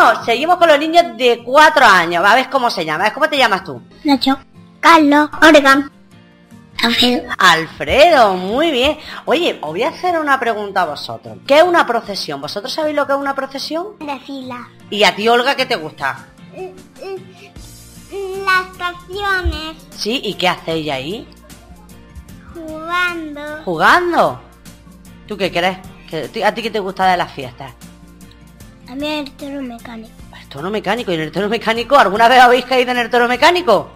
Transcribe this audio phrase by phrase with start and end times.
[0.00, 2.24] Bueno, seguimos con los niños de cuatro años.
[2.24, 3.04] A ver cómo se llama.
[3.04, 3.82] A ver, ¿Cómo te llamas tú?
[4.04, 4.38] Nacho.
[4.80, 5.28] Carlos.
[5.42, 5.90] Oregon.
[6.84, 7.28] Alfredo.
[7.36, 8.96] Alfredo, muy bien.
[9.24, 11.38] Oye, os voy a hacer una pregunta a vosotros.
[11.46, 12.40] ¿Qué es una procesión?
[12.40, 13.98] ¿Vosotros sabéis lo que es una procesión?
[13.98, 14.68] De fila.
[14.88, 16.26] ¿Y a ti, Olga, qué te gusta?
[16.54, 19.76] Las canciones.
[19.90, 20.20] ¿Sí?
[20.24, 21.28] ¿Y qué hacéis ahí?
[22.54, 23.40] Jugando.
[23.64, 24.40] ¿Jugando?
[25.26, 25.78] ¿Tú qué crees?
[26.08, 27.72] ¿Que- ¿A ti qué te gusta de las fiestas?
[28.88, 30.10] A mí el toro mecánico.
[30.40, 31.10] El toro mecánico.
[31.12, 31.96] ¿Y en el toro mecánico?
[31.98, 33.90] ¿Alguna vez habéis caído en el toro mecánico?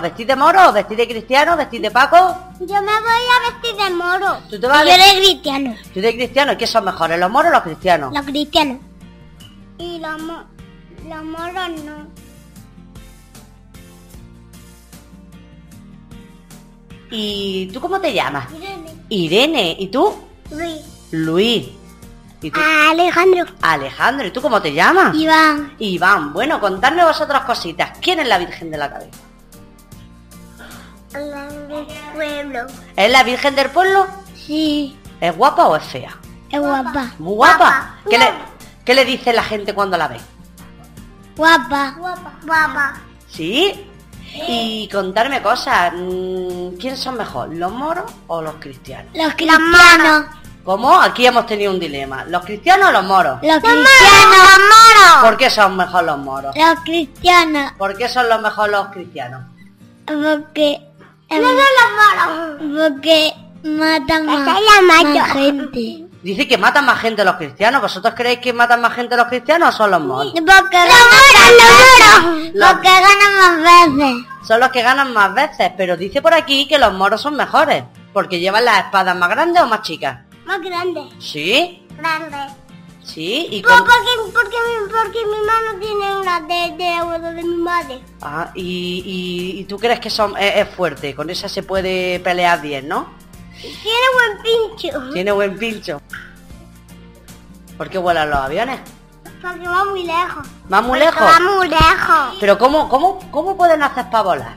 [0.00, 0.72] ¿Vestís de moro?
[0.72, 1.56] ¿Vestís de cristiano?
[1.56, 2.16] ¿Vestís de Paco?
[2.60, 4.38] Yo me voy a vestir de moro.
[4.48, 5.74] ¿Tú te vas a Yo de cristiano.
[5.92, 6.52] ¿Tú de cristiano?
[6.52, 8.12] ¿Y qué son mejores, los moros o los cristianos?
[8.14, 8.78] Los cristianos.
[9.78, 10.44] Y los, mo-
[11.08, 12.06] los moros no.
[17.10, 18.46] ¿Y tú cómo te llamas?
[18.54, 18.94] Irene.
[19.08, 19.76] Irene.
[19.78, 20.14] ¿Y tú?
[20.50, 20.80] Luis.
[21.10, 21.68] Luis.
[22.40, 22.60] ¿Y tú?
[22.90, 23.44] Alejandro.
[23.62, 24.26] Alejandro.
[24.26, 25.14] ¿Y tú cómo te llamas?
[25.16, 25.74] Iván.
[25.78, 26.32] Iván.
[26.32, 27.98] Bueno, contadme vosotras cositas.
[28.00, 29.18] ¿Quién es la Virgen de la Cabeza?
[31.12, 32.66] La del pueblo.
[32.96, 34.06] ¿Es la Virgen del Pueblo?
[34.36, 34.96] Sí.
[35.20, 36.16] ¿Es guapa o es fea?
[36.50, 37.10] Es guapa.
[37.18, 37.96] Muy guapa.
[38.08, 38.40] ¿Qué, le, Guapa.
[38.84, 40.18] qué le dice la gente cuando la ve?
[41.36, 41.94] Guapa.
[41.98, 42.32] Guapa.
[42.44, 42.94] Guapa.
[43.28, 43.84] ¿Sí?
[44.46, 45.92] Y contarme cosas.
[45.96, 49.10] mm, ¿Quién son mejor, los moros o los cristianos?
[49.14, 50.26] Los cristianos.
[50.68, 51.00] ¿Cómo?
[51.00, 52.24] Aquí hemos tenido un dilema.
[52.26, 53.38] ¿Los cristianos o los moros?
[53.40, 53.86] Los cristianos.
[54.36, 55.22] Los moros.
[55.22, 56.54] ¿Por qué son mejor los moros?
[56.54, 57.72] Los cristianos.
[57.78, 59.44] ¿Por qué son los mejor los cristianos?
[60.04, 60.78] Porque...
[61.30, 62.90] No son los moros.
[62.90, 63.32] Porque
[63.64, 66.04] matan más, más gente.
[66.22, 67.80] Dice que matan más gente los cristianos.
[67.80, 70.34] ¿Vosotros creéis que matan más gente los cristianos o son los moros?
[70.34, 70.90] Porque ganan
[71.56, 72.54] los moros.
[72.54, 74.26] Los- Porque ganan más veces.
[74.46, 77.84] Son los que ganan más veces, pero dice por aquí que los moros son mejores.
[78.12, 80.27] Porque llevan las espadas más grandes o más chicas.
[80.48, 81.02] Más grande.
[81.20, 81.86] ¿Sí?
[81.98, 82.36] Grande.
[83.04, 83.48] ¿Sí?
[83.50, 87.56] Y Pues porque, porque, mi, porque mi mano tiene una de, de abuelo de mi
[87.56, 88.00] madre.
[88.22, 92.18] Ah, y, y- y tú crees que son, es, es fuerte, con esa se puede
[92.20, 93.10] pelear bien, ¿no?
[93.60, 95.10] Tiene buen pincho.
[95.12, 96.00] Tiene buen pincho.
[97.76, 98.80] ¿Por qué vuelan los aviones?
[99.42, 100.46] Porque va muy lejos.
[100.72, 101.22] ¿Va muy Porque lejos?
[101.22, 102.36] Va muy lejos.
[102.40, 104.56] Pero ¿cómo, cómo, cómo pueden hacer para volar?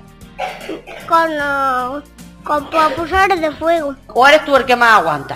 [1.07, 2.03] Con, los-
[2.45, 3.93] con propulsores de fuego.
[4.07, 5.35] ¿O eres tú el que más aguanta?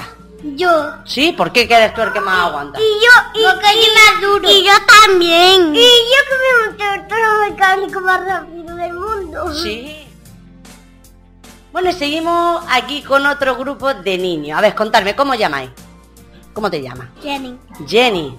[0.53, 0.69] Yo.
[1.06, 1.31] ¿Sí?
[1.31, 2.79] ¿Por qué eres tú el que más aguanta?
[2.79, 4.50] Y yo, y, Porque y, más duro.
[4.50, 5.75] Y yo también.
[5.75, 9.53] Y yo que me el toro mecánico más rápido del mundo.
[9.53, 10.07] Sí.
[11.72, 14.57] Bueno, seguimos aquí con otro grupo de niños.
[14.57, 15.72] A ver, contadme, ¿cómo llamáis?
[16.53, 17.07] ¿Cómo te llamas?
[17.22, 17.57] Jenny.
[17.88, 18.38] Jenny.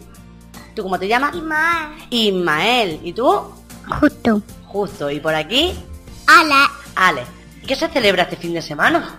[0.74, 1.34] ¿Tú cómo te llamas?
[1.34, 1.90] Más.
[2.10, 3.00] Ismael.
[3.02, 3.52] ¿Y tú?
[4.00, 4.42] Justo.
[4.66, 5.10] Justo.
[5.10, 5.74] ¿Y por aquí?
[6.26, 6.70] Ala.
[6.94, 7.26] Ale.
[7.66, 9.18] ¿Qué se celebra este fin de semana?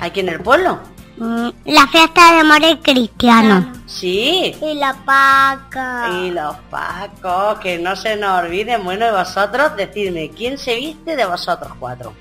[0.00, 0.80] ¿Aquí en el pueblo?
[1.16, 3.72] La fiesta de amor cristiano.
[3.86, 4.54] Sí.
[4.60, 6.08] Y la paca.
[6.10, 8.82] Y los pacos, que no se nos olviden.
[8.84, 12.12] Bueno, y vosotros, decidme, ¿quién se viste de vosotros cuatro?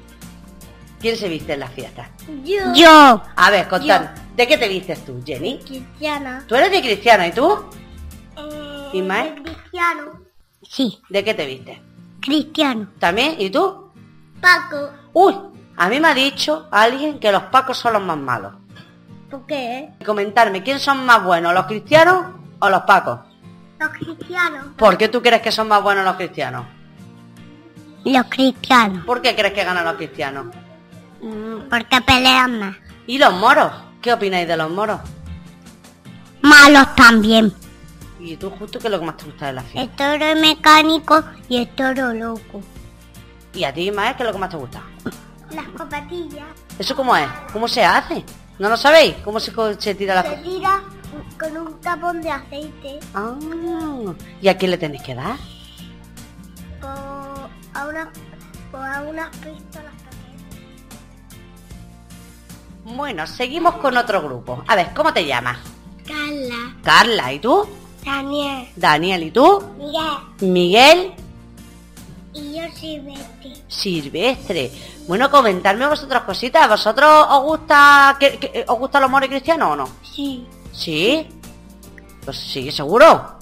[1.00, 2.10] ¿Quién se viste en la fiesta?
[2.46, 2.74] Yo.
[2.76, 3.22] Yo.
[3.36, 5.60] A ver, contad, ¿de qué te vistes tú, Jenny?
[5.60, 6.44] Cristiana.
[6.48, 7.66] Tú eres de cristiano, ¿y tú?
[8.38, 9.28] Eh, ¿Y más?
[9.44, 10.22] Cristiano.
[10.62, 11.80] Sí, ¿De qué te vistes?
[12.22, 12.88] cristiano.
[13.00, 13.36] ¿También?
[13.38, 13.92] ¿Y tú?
[14.40, 14.92] Paco.
[15.12, 15.36] Uy,
[15.76, 18.54] a mí me ha dicho alguien que los pacos son los más malos.
[19.34, 19.90] ¿Por qué?
[20.06, 23.22] Comentarme, ¿quién son más buenos, los cristianos o los pacos?
[23.80, 24.68] Los cristianos.
[24.78, 26.68] ¿Por qué tú crees que son más buenos los cristianos?
[28.06, 29.04] Los cristianos.
[29.08, 30.54] ¿Por qué crees que ganan los cristianos?
[31.20, 32.76] Mm, Porque pelean más.
[33.08, 33.72] ¿Y los moros?
[34.04, 35.00] ¿Qué opináis de los moros?
[36.44, 37.52] Malos también.
[38.20, 39.82] ¿Y tú justo qué es lo que más te gusta de la fiesta?
[39.82, 42.62] El toro es mecánico y el toro loco.
[43.56, 44.84] ¿Y a ti, Maes, qué es lo que más te gusta?
[45.50, 46.46] Las copatillas
[46.78, 47.28] ¿Eso cómo es?
[47.52, 48.24] ¿Cómo se hace?
[48.60, 49.16] ¿No lo sabéis?
[49.24, 50.24] ¿Cómo se, se tira la...
[50.24, 50.84] se tira
[51.40, 53.34] con un tapón de aceite Ah,
[54.42, 55.36] ¿y a quién le tenéis que dar?
[56.80, 58.12] por a, una,
[58.72, 59.94] por a unas pistolas.
[62.86, 64.64] Bueno, seguimos con otro grupo.
[64.68, 65.58] A ver, ¿cómo te llamas?
[66.06, 67.66] Carla, Carla, ¿y tú?
[68.04, 69.64] Daniel, Daniel, ¿y tú?
[69.78, 70.04] Miguel
[70.42, 71.14] Miguel,
[72.34, 72.64] y yo
[73.04, 73.54] Betty.
[73.68, 74.72] Silvestre.
[75.08, 76.68] Bueno, comentarme vosotros cositas.
[76.68, 79.90] ¿Vosotros os gusta que, que- os gustan los moros cristianos o no?
[80.02, 81.28] Sí, ¿Sí?
[82.26, 83.36] Pues sí, seguro.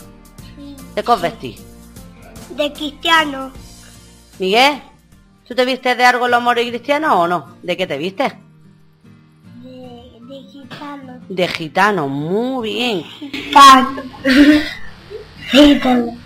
[0.57, 0.75] sí.
[0.95, 1.61] ¿De qué os vestís?
[2.55, 3.51] De cristiano.
[4.39, 4.81] Miguel,
[5.47, 7.55] ¿tú te vistes de algo en los moros y cristianos o no?
[7.61, 8.33] ¿De qué te vistes?
[9.63, 11.19] De, de gitano.
[11.29, 13.03] De gitano, muy bien.
[15.51, 16.17] Gitano.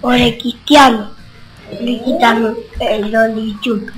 [0.00, 1.10] O de cristiano.
[1.70, 2.54] De gitano.
[2.80, 3.92] El dolichuto.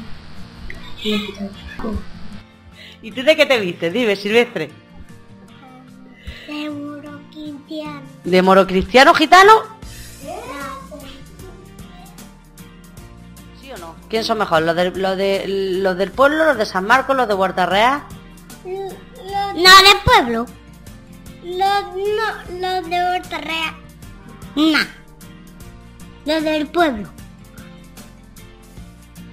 [3.02, 3.92] ¿Y tú de qué te vistes?
[3.92, 4.70] Dime, Silvestre.
[6.46, 7.64] Seguro quinto.
[7.66, 8.02] cristiano.
[8.24, 9.52] ¿De moro cristiano gitano?
[13.60, 13.94] ¿Sí o no?
[14.08, 14.62] ¿Quién son mejor?
[14.62, 18.02] ¿Los, de, los, de, los del pueblo, los de San Marcos, los de Huerta Real?
[18.64, 20.46] No, del pueblo.
[21.44, 23.74] Los, no, los de Huerta Real.
[24.56, 24.99] No.
[26.30, 27.08] Los del pueblo.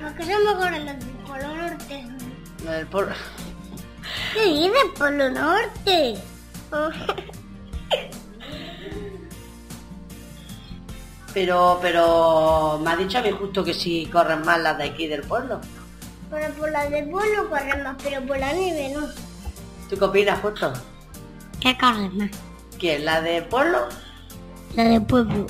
[0.01, 2.05] Los que son mejores los del Polo Norte.
[2.65, 3.15] Los del pueblo.
[4.33, 6.15] ¿Qué dices, Polo Norte?
[11.35, 15.05] Pero, pero me ha dicho a mí justo que si corren más las de aquí
[15.05, 15.61] del pueblo.
[16.31, 19.07] Pero por las del pueblo corren más, pero por la nieve no.
[19.87, 20.73] ¿Tú qué opinas justo?
[21.59, 22.31] ¿Qué corren más?
[22.79, 23.05] ¿Quién?
[23.05, 23.87] ¿La del pueblo?
[24.75, 25.45] La del pueblo.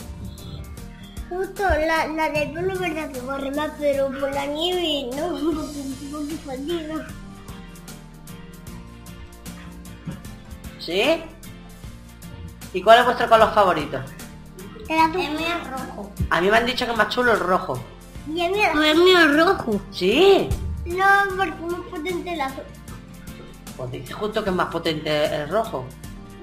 [1.29, 5.27] Justo, la, la del pueblo es verdad que corre más, pero por la nieve no,
[5.29, 7.07] porque un poco fatiga.
[10.79, 11.21] ¿Sí?
[12.71, 13.99] ¿Y cuál es vuestro color favorito?
[14.87, 15.21] El azul.
[15.21, 16.11] El mío es rojo.
[16.29, 17.77] A mí me han dicho que es más chulo el rojo.
[18.33, 19.81] Y el mío, el mío es rojo.
[19.91, 20.47] ¿Sí?
[20.85, 22.63] No, porque es más potente el azul.
[23.75, 25.85] Pues dice justo que es más potente el rojo.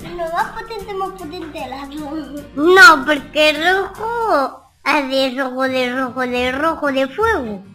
[0.03, 2.47] No, más potente, más potente el azul.
[2.55, 7.74] No, porque el rojo es de rojo, de rojo, de rojo, de fuego.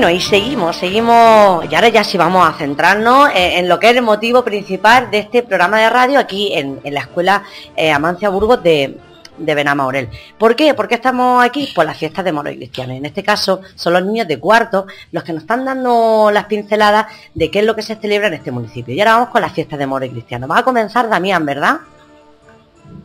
[0.00, 3.90] Bueno, y seguimos, seguimos, y ahora ya sí vamos a centrarnos en, en lo que
[3.90, 7.42] es el motivo principal de este programa de radio aquí en, en la escuela
[7.76, 8.96] eh, Amancia Burgos de,
[9.36, 10.08] de Benamaurel.
[10.38, 10.72] ¿Por qué?
[10.72, 11.70] ¿Por qué estamos aquí?
[11.74, 12.96] Pues las fiestas de moros y cristianos.
[12.96, 17.08] En este caso son los niños de cuarto los que nos están dando las pinceladas
[17.34, 18.94] de qué es lo que se celebra en este municipio.
[18.94, 20.50] Y ahora vamos con las fiestas de moros y cristianos.
[20.50, 21.76] Va a comenzar Damián, ¿verdad?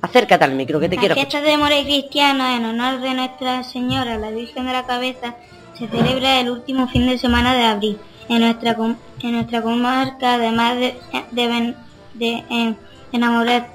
[0.01, 1.51] Acércate al micro, que te quiero fiestas escuchar.
[1.51, 5.35] de Mora y Cristianos en honor de Nuestra Señora, la Virgen de la Cabeza,
[5.77, 7.97] se celebra el último fin de semana de abril.
[8.27, 8.75] En nuestra,
[9.21, 10.95] en nuestra comarca, además de,
[11.31, 11.75] de, Ben-
[12.15, 12.77] de en,
[13.11, 13.67] en Amoret,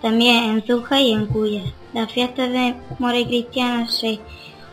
[0.00, 1.62] también en Zuja y en Cuya.
[1.92, 3.46] Las fiestas de Mora y
[3.88, 4.18] se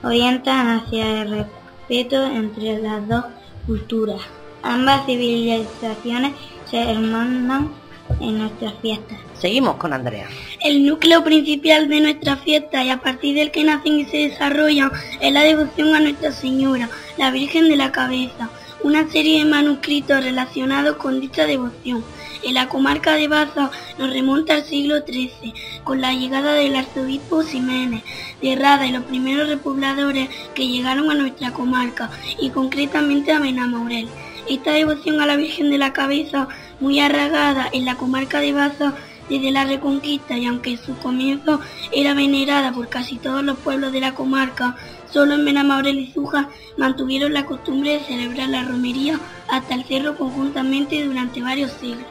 [0.01, 3.25] orientan hacia el respeto entre las dos
[3.67, 4.21] culturas.
[4.63, 6.33] Ambas civilizaciones
[6.65, 7.71] se hermanan
[8.19, 9.17] en nuestras fiestas.
[9.39, 10.27] Seguimos con Andrea.
[10.63, 14.91] El núcleo principal de nuestra fiesta y a partir del que nacen y se desarrollan
[15.21, 18.49] es la devoción a Nuestra Señora, la Virgen de la Cabeza,
[18.83, 22.03] una serie de manuscritos relacionados con dicha devoción.
[22.43, 27.43] En la comarca de Baza nos remonta al siglo XIII, con la llegada del arzobispo
[27.43, 28.03] Ximénez
[28.41, 34.07] de Rada y los primeros repobladores que llegaron a nuestra comarca y concretamente a Benamaurel.
[34.49, 36.47] Esta devoción a la Virgen de la Cabeza,
[36.79, 38.93] muy arraigada en la comarca de Baza
[39.29, 41.59] desde la Reconquista y aunque en su comienzo
[41.91, 44.75] era venerada por casi todos los pueblos de la comarca,
[45.11, 50.17] solo en Benamaurel y Zuja mantuvieron la costumbre de celebrar la romería hasta el cerro
[50.17, 52.05] conjuntamente durante varios siglos.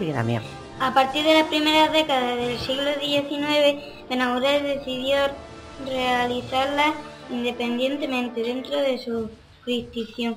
[0.00, 0.42] Damián.
[0.80, 5.16] A partir de las primeras décadas del siglo XIX, Benaurel decidió
[5.86, 6.94] realizarla
[7.30, 9.30] independientemente dentro de su
[9.64, 10.36] jurisdicción,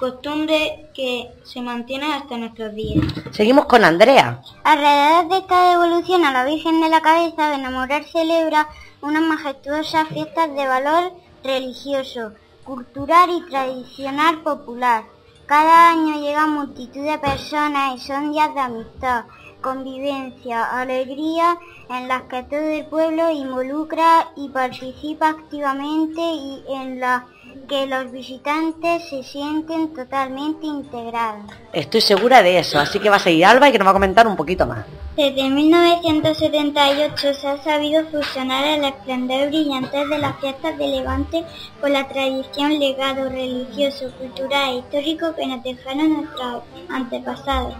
[0.00, 3.04] costumbre que se mantiene hasta nuestros días.
[3.32, 4.40] Seguimos con Andrea.
[4.64, 8.66] Alrededor de esta devolución a la Virgen de la Cabeza, Benamorar celebra
[9.02, 11.12] unas majestuosas fiestas de valor
[11.44, 12.32] religioso,
[12.64, 15.04] cultural y tradicional popular.
[15.44, 19.24] Cada año llegan multitud de personas y son días de amistad,
[19.60, 21.58] convivencia, alegría
[21.90, 27.24] en las que todo el pueblo involucra y participa activamente y en las
[27.70, 31.44] que los visitantes se sienten totalmente integrados.
[31.72, 33.94] Estoy segura de eso, así que va a seguir Alba y que nos va a
[33.94, 34.84] comentar un poquito más.
[35.16, 41.44] Desde 1978 se ha sabido fusionar el esplendor brillante de las fiestas de Levante
[41.80, 47.74] con la tradición, legado religioso, cultural e histórico que nos dejaron nuestros antepasados.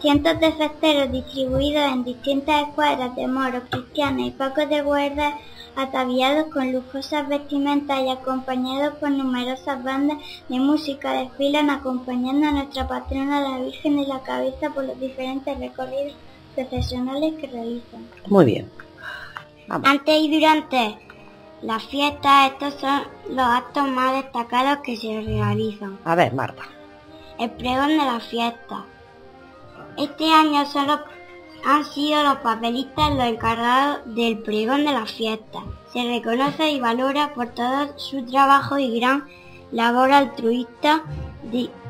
[0.00, 5.38] Cientos de festeros distribuidos en distintas escuadras de moros, cristianos y pacos de guarda
[5.76, 12.86] ataviados con lujosas vestimentas y acompañados por numerosas bandas de música desfilan acompañando a nuestra
[12.86, 16.14] patrona la Virgen de la Cabeza por los diferentes recorridos
[16.54, 18.08] procesionales que realizan.
[18.26, 18.70] Muy bien.
[19.66, 19.88] Vamos.
[19.88, 20.98] Antes y durante
[21.62, 25.98] las fiestas, estos son los actos más destacados que se realizan.
[26.04, 26.62] A ver, Marta.
[27.38, 28.84] El pregón de la fiesta.
[29.96, 31.00] Este año solo
[31.64, 35.64] han sido los papelistas los encargados del pregón de la fiesta.
[35.92, 39.24] Se reconoce y valora por todo su trabajo y gran
[39.72, 41.02] labor altruista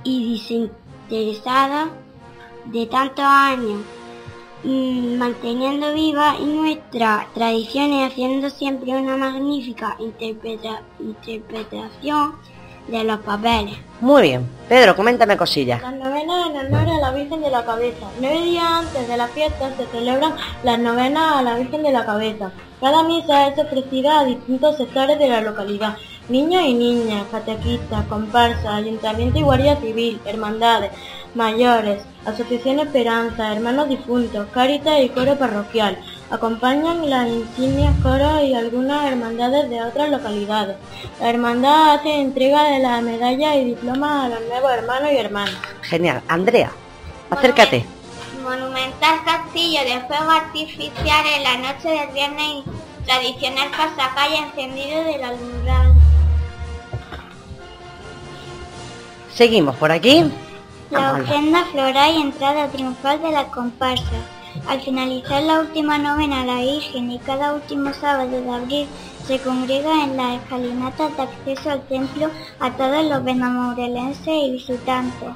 [0.05, 1.91] y desinteresada
[2.67, 3.81] de tantos años,
[4.63, 12.37] mm, manteniendo viva nuestra tradición y haciendo siempre una magnífica interpretación
[12.89, 13.75] de los papeles.
[14.01, 14.49] Muy bien.
[14.69, 15.81] Pedro, coméntame cosillas.
[15.83, 18.07] Las novenas en honor a la Virgen de la Cabeza.
[18.21, 22.05] Nueve días antes de la fiesta se celebran las novenas a la Virgen de la
[22.05, 22.51] Cabeza.
[22.81, 25.97] Cada misa es ofrecida a distintos sectores de la localidad.
[26.29, 30.91] Niños y niñas, catequistas, comparsas, ayuntamiento y guardia civil, hermandades,
[31.35, 35.99] mayores, asociación Esperanza, hermanos difuntos, Caritas y coro parroquial.
[36.35, 40.77] Acompañan las insignias coros y algunas hermandades de otras localidades.
[41.21, 45.55] La hermandad hace entrega de las medallas y diplomas a los nuevos hermanos y hermanas.
[45.83, 46.23] Genial.
[46.27, 46.73] Andrea,
[47.31, 47.87] acércate.
[48.43, 55.23] Monumental castillo de fuego artificial en la noche del viernes y tradicional pasacalle encendido del
[55.23, 55.95] alumbrado.
[59.33, 60.33] Seguimos por aquí.
[60.91, 64.34] La ofrenda floral y entrada triunfal de la comparsa.
[64.69, 68.89] Al finalizar la última novena a la Virgen y cada último sábado de abril
[69.27, 72.31] se congrega en las escalinatas de acceso al templo
[72.61, 75.31] a todos los benamorelenses y visitantes.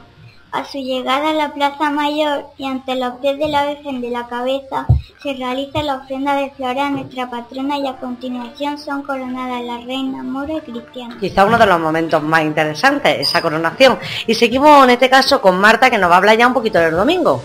[0.51, 4.09] A su llegada a la Plaza Mayor y ante los pies de la Virgen de
[4.09, 4.87] la Cabeza
[5.23, 9.79] se realiza la ofrenda de flores a nuestra patrona y a continuación son coronadas la
[9.79, 11.19] reina mora y cristiana.
[11.21, 13.99] Quizá uno de los momentos más interesantes, esa coronación.
[14.27, 16.79] Y seguimos en este caso con Marta que nos va a hablar ya un poquito
[16.79, 17.43] del domingo.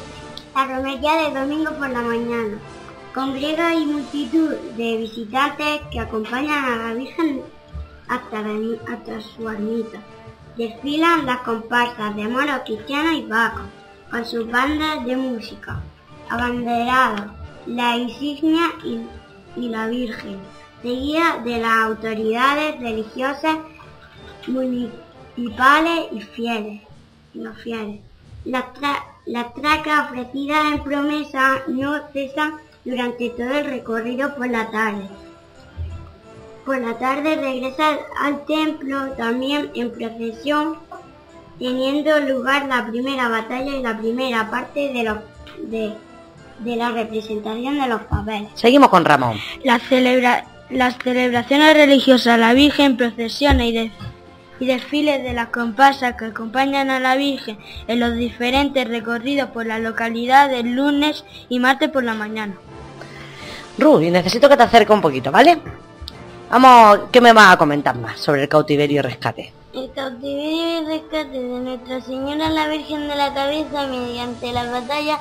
[0.55, 2.59] La romería de domingo por la mañana.
[3.11, 7.41] Congrega y multitud de visitantes que acompañan a la Virgen
[8.07, 9.99] hasta, su ermita.
[10.55, 13.65] Desfilan las comparsas de moros cristianos y vacos,
[14.11, 15.81] con sus bandas de música,
[16.29, 17.31] abanderados,
[17.65, 20.37] la insignia y, la Virgen,
[20.83, 23.57] seguida de las autoridades religiosas
[24.45, 26.81] municipales y fieles.
[29.53, 35.07] Tracas ofrecidas en promesa no cesan durante todo el recorrido por la tarde.
[36.65, 40.77] Por la tarde regresa al templo también en procesión,
[41.59, 45.17] teniendo lugar la primera batalla y la primera parte de, los,
[45.69, 45.95] de,
[46.77, 48.49] la representación de los papeles.
[48.55, 49.37] Seguimos con Ramón.
[49.63, 53.91] las celebraciones religiosas, la Virgen, procesiones y,
[54.63, 59.65] y desfiles de las comparsas que acompañan a la Virgen en los diferentes recorridos por
[59.65, 62.55] la localidad del lunes y martes por la mañana.
[63.77, 65.59] Ruby, necesito que te acerques un poquito, ¿vale?
[66.49, 69.51] Vamos, ¿qué me vas a comentar más sobre el cautiverio y rescate?
[69.73, 75.19] El cautiverio y rescate de Nuestra Señora la Virgen de la Cabeza mediante la batalla,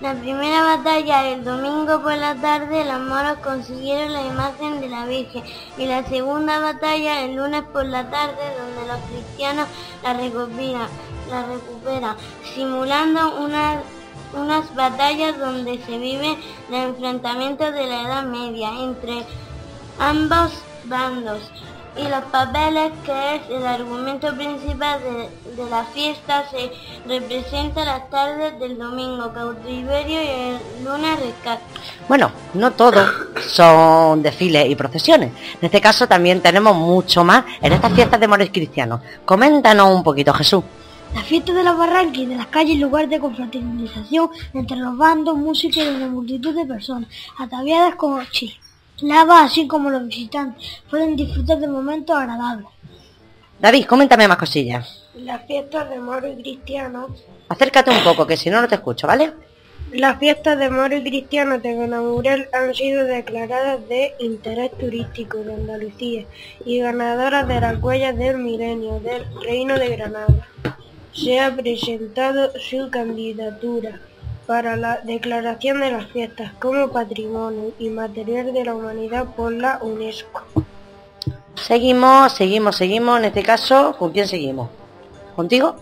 [0.00, 5.06] la primera batalla el domingo por la tarde, los moros consiguieron la imagen de la
[5.06, 5.42] Virgen.
[5.78, 9.66] Y la segunda batalla el lunes por la tarde, donde los cristianos
[10.02, 10.88] la recuperan,
[11.30, 12.16] la
[12.54, 13.82] simulando una
[14.34, 16.36] unas batallas donde se vive
[16.68, 19.24] el enfrentamiento de la Edad Media entre
[19.98, 20.52] ambos
[20.84, 21.50] bandos
[21.98, 26.70] y los papeles que es el argumento principal de, la fiesta se
[27.06, 31.62] representa las tardes del domingo, cautiverio y el lunes rescate.
[32.08, 33.08] Bueno, no todos
[33.48, 35.30] son desfiles y procesiones.
[35.60, 39.00] En este caso también tenemos mucho más en estas fiestas de mores cristianos.
[39.24, 40.62] Coméntanos un poquito, Jesús.
[41.14, 45.36] La fiesta de la barranca y de las calles lugar de confraternización entre los bandos,
[45.38, 48.65] música y una multitud de personas, ataviadas como chiles.
[49.00, 52.66] Lava, así como los visitantes, pueden disfrutar de momentos agradables.
[53.58, 55.08] David, coméntame más cosillas.
[55.14, 57.08] Las fiestas de moro y cristiano.
[57.48, 59.32] Acércate un poco, que si no, no te escucho, ¿vale?
[59.92, 65.54] Las fiestas de moro y cristiano de Benamurel han sido declaradas de interés turístico de
[65.54, 66.24] Andalucía
[66.64, 70.48] y ganadoras de las huellas del milenio del Reino de Granada.
[71.12, 74.00] Se ha presentado su candidatura
[74.46, 80.42] para la declaración de las fiestas como patrimonio inmaterial de la humanidad por la UNESCO.
[81.56, 83.18] Seguimos, seguimos, seguimos.
[83.18, 84.68] En este caso, ¿con quién seguimos?
[85.34, 85.76] ¿Contigo?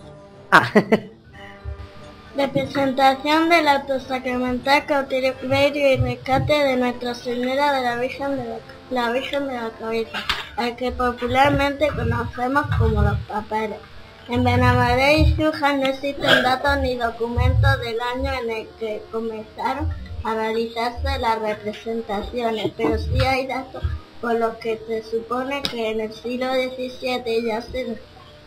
[0.51, 0.71] Ah.
[2.35, 9.47] Representación del autosacramental cautiverio y rescate de Nuestra Señora de la Virgen de la, Virgen
[9.47, 10.17] de la Cabeza,
[10.57, 13.79] al que popularmente conocemos como los papeles.
[14.27, 19.93] En Benamadé y Xuja no existen datos ni documentos del año en el que comenzaron
[20.23, 23.83] a realizarse las representaciones, pero sí hay datos
[24.21, 27.99] por los que se supone que en el siglo XVII ya se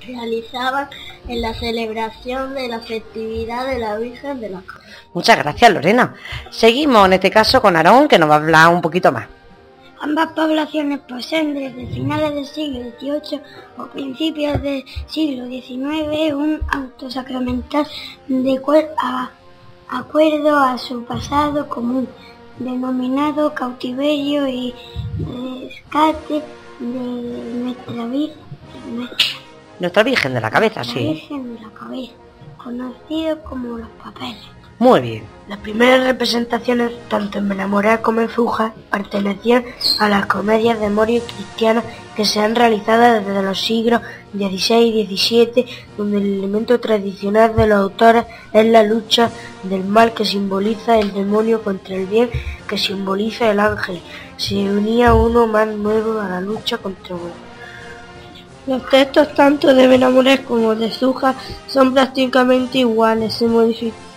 [0.04, 0.88] realizaban
[1.28, 4.98] en la celebración de la festividad de la Virgen de la Cabeza.
[5.14, 6.14] Muchas gracias, Lorena.
[6.50, 9.37] Seguimos en este caso con Aarón, que nos va a hablar un poquito más.
[10.00, 13.40] Ambas poblaciones poseen desde finales del siglo XVIII
[13.78, 17.86] o principios del siglo XIX un auto sacramental
[18.28, 18.60] de
[19.88, 22.08] acuerdo a su pasado común,
[22.58, 24.72] denominado cautiverio y
[25.18, 26.42] rescate
[26.78, 28.38] de nuestra Virgen.
[29.80, 31.08] Nuestra Virgen de la Cabeza, sí.
[31.08, 32.12] Virgen de la Cabeza,
[32.56, 34.57] conocido como los papeles.
[34.78, 35.38] Muy bien.
[35.48, 39.64] Las primeras representaciones, tanto en Benamoré como en Fuja, pertenecían
[39.98, 44.02] a las comedias de Morio cristianas que se han realizado desde los siglos
[44.34, 45.66] XVI y XVII,
[45.96, 49.30] donde el elemento tradicional de los autores es la lucha
[49.64, 52.30] del mal que simboliza el demonio contra el bien
[52.68, 54.00] que simboliza el ángel.
[54.36, 57.32] Se unía uno más nuevo a la lucha contra el mal.
[58.66, 61.34] Los textos tanto de Benamorés como de Zuja
[61.66, 64.07] son prácticamente iguales, se modifican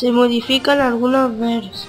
[0.00, 1.86] se modifican algunos versos.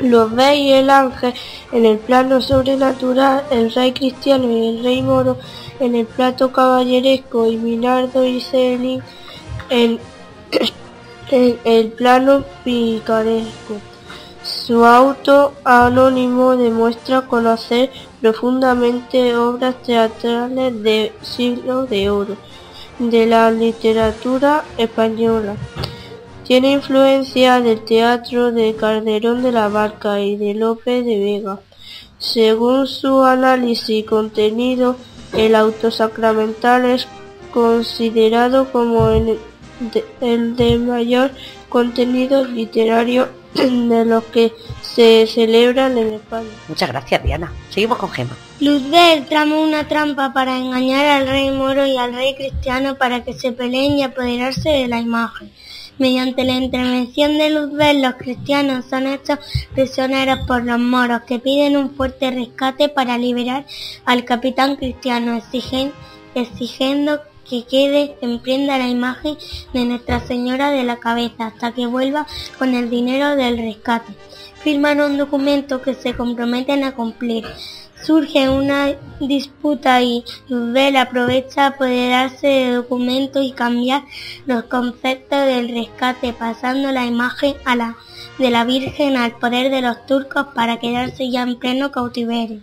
[0.00, 1.32] Los ve y el ángel
[1.72, 5.38] en el plano sobrenatural, el rey cristiano y el rey moro
[5.78, 9.02] en el plato caballeresco y Minardo y Celín
[9.70, 9.98] en,
[11.30, 13.76] en el plano picaresco.
[14.42, 17.90] Su auto anónimo demuestra conocer
[18.20, 22.36] profundamente obras teatrales de siglo de oro
[22.98, 25.56] de la literatura española.
[26.50, 31.60] Tiene influencia del teatro de Calderón de la Barca y de López de Vega.
[32.18, 34.96] Según su análisis y contenido,
[35.32, 37.06] el auto sacramental es
[37.52, 39.38] considerado como el
[40.56, 41.30] de, mayor
[41.68, 44.52] contenido literario de los que
[44.82, 46.50] se celebran en España.
[46.66, 47.52] Muchas gracias, Diana.
[47.68, 48.36] Seguimos con Gema.
[48.58, 53.34] Luzbel tramó una trampa para engañar al rey moro y al rey cristiano para que
[53.34, 55.52] se peleen y apoderarse de la imagen.
[56.00, 59.38] Mediante la intervención de Luzbel, los cristianos son hechos
[59.74, 63.66] prisioneros por los moros, que piden un fuerte rescate para liberar
[64.06, 65.38] al capitán cristiano,
[66.34, 69.36] exigiendo que quede en prenda la imagen
[69.74, 72.26] de Nuestra Señora de la Cabeza hasta que vuelva
[72.58, 74.14] con el dinero del rescate.
[74.62, 77.44] Firman un documento que se comprometen a cumplir.
[78.02, 84.02] Surge una disputa y Luzbel aprovecha apoderarse del documento y cambiar
[84.46, 87.96] los conceptos del rescate, pasando la imagen a la
[88.38, 92.60] de la Virgen al poder de los turcos para quedarse ya en pleno cautiverio.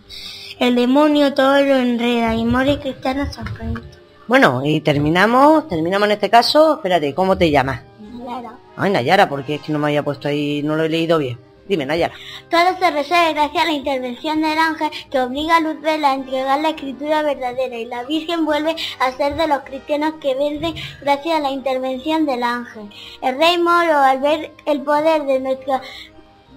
[0.58, 3.84] El demonio todo lo enreda y Mori y Cristiano sorprenden.
[4.26, 6.74] Bueno, y terminamos, terminamos en este caso.
[6.74, 7.82] Espérate, ¿cómo te llamas?
[8.00, 8.56] Nayara.
[8.76, 11.38] Ay, Nayara, porque es que no me había puesto ahí, no lo he leído bien.
[11.68, 12.14] Dime, Nayara.
[12.50, 16.60] Todo se resuelve gracias a la intervención del ángel que obliga a Luzbel a entregar
[16.60, 21.36] la escritura verdadera y la Virgen vuelve a ser de los cristianos que vencen gracias
[21.36, 22.88] a la intervención del ángel.
[23.20, 25.82] El rey moro al ver el poder de nuestra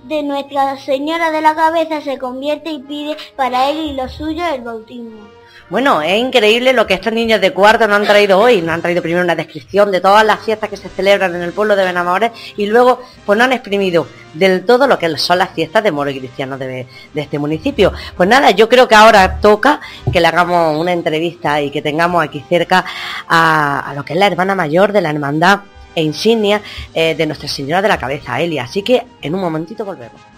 [0.05, 4.43] de Nuestra Señora de la Cabeza se convierte y pide para él y lo suyo
[4.47, 5.40] el bautismo.
[5.71, 8.61] Bueno, es increíble lo que estos niños de cuarto nos han traído hoy.
[8.61, 11.53] Nos han traído primero una descripción de todas las fiestas que se celebran en el
[11.53, 15.51] pueblo de Benamores y luego pues nos han exprimido del todo lo que son las
[15.51, 17.93] fiestas de moro y cristianos de, este municipio.
[18.17, 19.79] Pues nada, yo creo que ahora toca
[20.11, 22.83] que le hagamos una entrevista y que tengamos aquí cerca
[23.29, 25.61] a, lo que es la hermana mayor de la hermandad
[25.95, 26.61] e insignia
[26.93, 28.63] eh, de Nuestra Señora de la Cabeza, Elia.
[28.63, 30.30] Así que en un momentito volvemos.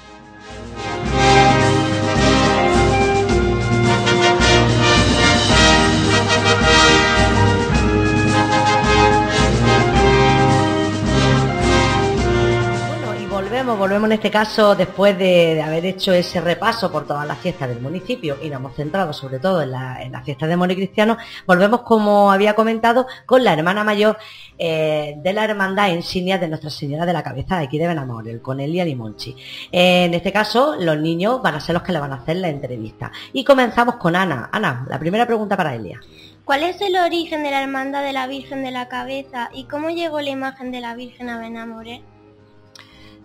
[13.65, 17.79] Volvemos, en este caso después de, haber hecho ese repaso por todas las fiestas del
[17.79, 22.31] municipio y nos hemos centrado sobre todo en, las fiestas de Moro Cristiano, volvemos como
[22.31, 24.17] había comentado con la hermana mayor
[24.57, 28.27] eh, de la hermandad insignia de Nuestra Señora de la Cabeza de aquí de Benamor,
[28.27, 29.35] el Conelia Limonchi.
[29.71, 32.37] Eh, en este caso los niños van a ser los que le van a hacer
[32.37, 33.11] la entrevista.
[33.31, 34.49] Y comenzamos con Ana.
[34.51, 36.01] Ana, la primera pregunta para Elia.
[36.43, 39.89] ¿Cuál es el origen de la hermandad de la Virgen de la Cabeza y cómo
[39.89, 42.01] llegó la imagen de la Virgen a Benamore?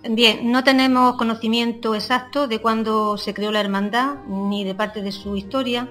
[0.05, 5.11] Bien, no tenemos conocimiento exacto de cuándo se creó la hermandad ni de parte de
[5.11, 5.89] su historia,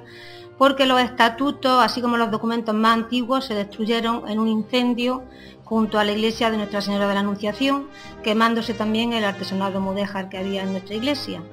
[0.57, 5.23] porque los estatutos, así como los documentos más antiguos, se destruyeron en un incendio
[5.65, 7.89] junto a la iglesia de Nuestra Señora de la Anunciación,
[8.23, 11.43] quemándose también el artesonado mudéjar que había en nuestra iglesia.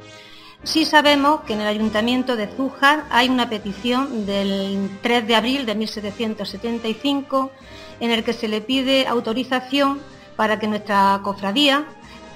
[0.63, 5.67] Sí sabemos que en el ayuntamiento de Zújar hay una petición del 3 de abril
[5.67, 7.51] de 1775
[7.99, 10.01] en el que se le pide autorización
[10.37, 11.87] para que nuestra cofradía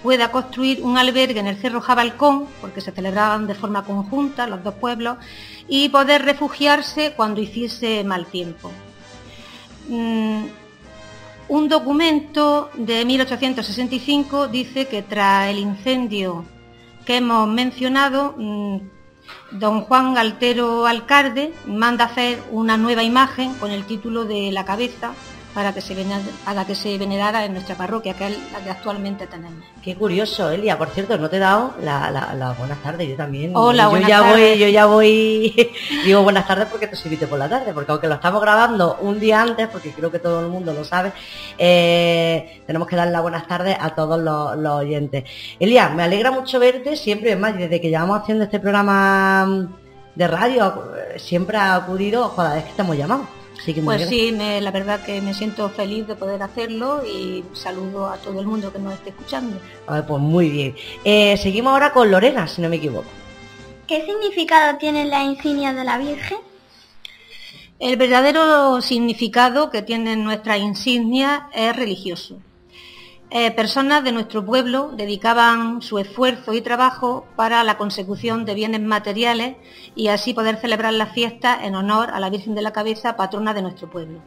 [0.02, 4.62] pueda construir un albergue en el Cerro Jabalcón, porque se celebraban de forma conjunta los
[4.62, 5.18] dos pueblos,
[5.68, 8.70] y poder refugiarse cuando hiciese mal tiempo.
[9.88, 10.44] mm,
[11.48, 16.44] un documento de 1865 dice que tras el incendio
[17.06, 18.78] que hemos mencionado, mm,
[19.52, 25.14] don Juan Galtero Alcalde manda hacer una nueva imagen con el título de La cabeza
[25.58, 29.26] para que se venerara, que se venerara en nuestra parroquia, que es la que actualmente
[29.26, 29.64] tenemos.
[29.82, 30.78] Qué curioso, Elia.
[30.78, 33.50] Por cierto, no te he dado las la, buenas tardes, yo también.
[33.56, 34.50] Hola, yo buenas ya tardes.
[34.50, 35.70] voy, yo ya voy,
[36.04, 39.18] digo buenas tardes porque te subiste por la tarde, porque aunque lo estamos grabando un
[39.18, 41.10] día antes, porque creo que todo el mundo lo sabe,
[41.58, 45.24] eh, tenemos que dar las buenas tardes a todos los, los oyentes.
[45.58, 49.68] Elia, me alegra mucho verte, siempre, es más, desde que llevamos haciendo este programa
[50.14, 50.84] de radio,
[51.16, 53.37] siempre ha acudido, joder, es que te hemos llamado.
[53.58, 54.08] Así que muy Pues bien.
[54.08, 58.40] sí, me- la verdad que me siento feliz de poder hacerlo y saludo a todo
[58.40, 59.58] el mundo que nos esté escuchando.
[59.86, 60.76] Pues muy bien.
[61.04, 63.08] Eh, seguimos ahora con Lorena, si no me equivoco.
[63.86, 66.38] ¿Qué significado tienen las insignias de la Virgen?
[67.80, 72.36] El verdadero significado que tienen nuestras insignias es religioso.
[73.30, 78.80] Eh, personas de nuestro pueblo dedicaban su esfuerzo y trabajo para la consecución de bienes
[78.80, 79.56] materiales
[79.94, 83.52] y así poder celebrar las fiestas en honor a la Virgen de la Cabeza, patrona
[83.52, 84.22] de nuestro pueblo.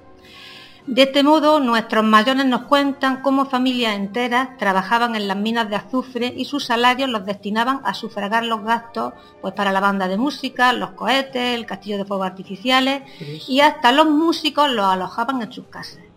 [0.86, 5.78] De este modo, nuestros mayores nos cuentan cómo familias enteras trabajaban en las minas de
[5.78, 10.18] azufre y sus salarios los destinaban a sufragar los gastos pues, para la banda de
[10.18, 13.04] música, los cohetes, el castillo de fuegos artificiales
[13.48, 16.11] y hasta los músicos los alojaban en sus casas.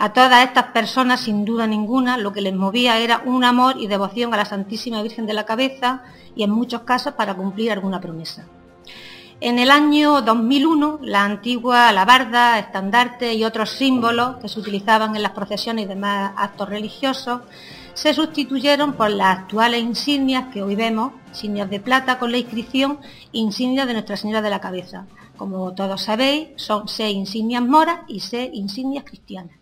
[0.00, 3.88] A todas estas personas, sin duda ninguna, lo que les movía era un amor y
[3.88, 6.04] devoción a la Santísima Virgen de la Cabeza
[6.36, 8.46] y en muchos casos para cumplir alguna promesa.
[9.40, 15.22] En el año 2001, la antigua alabarda, estandarte y otros símbolos que se utilizaban en
[15.24, 17.40] las procesiones y demás actos religiosos
[17.94, 23.00] se sustituyeron por las actuales insignias que hoy vemos, insignias de plata con la inscripción
[23.32, 25.06] insignias de Nuestra Señora de la Cabeza.
[25.36, 29.57] Como todos sabéis, son seis insignias moras y seis insignias cristianas.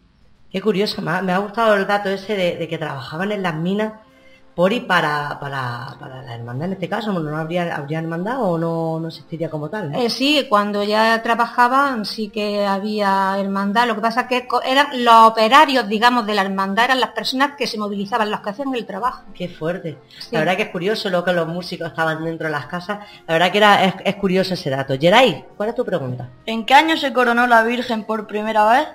[0.56, 3.42] Qué curioso, me ha, me ha gustado el dato ese de, de que trabajaban en
[3.42, 3.92] las minas
[4.54, 8.38] por y para, para, para la hermandad en este caso, bueno, no habría, habría hermandad
[8.40, 9.92] o no, no existiría como tal.
[9.92, 9.98] ¿no?
[9.98, 14.62] Eh, sí, cuando ya trabajaban sí que había hermandad, lo que pasa es que co-
[14.62, 18.48] eran los operarios, digamos, de la hermandad, eran las personas que se movilizaban, los que
[18.48, 19.24] hacían el trabajo.
[19.34, 19.98] Qué fuerte.
[20.20, 20.28] Sí.
[20.32, 23.00] La verdad que es curioso lo que los músicos estaban dentro de las casas.
[23.28, 24.94] La verdad que era, es, es curioso ese dato.
[24.98, 26.30] Geray, ¿cuál es tu pregunta?
[26.46, 28.88] ¿En qué año se coronó la Virgen por primera vez?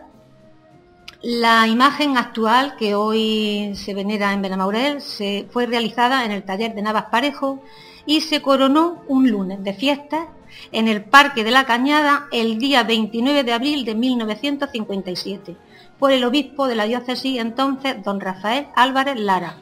[1.24, 6.74] La imagen actual que hoy se venera en Benamaurel se fue realizada en el taller
[6.74, 7.62] de Navas Parejo
[8.08, 10.26] y se coronó un lunes de fiestas
[10.72, 15.56] en el Parque de la Cañada el día 29 de abril de 1957
[16.00, 19.58] por el obispo de la diócesis entonces, don Rafael Álvarez Lara.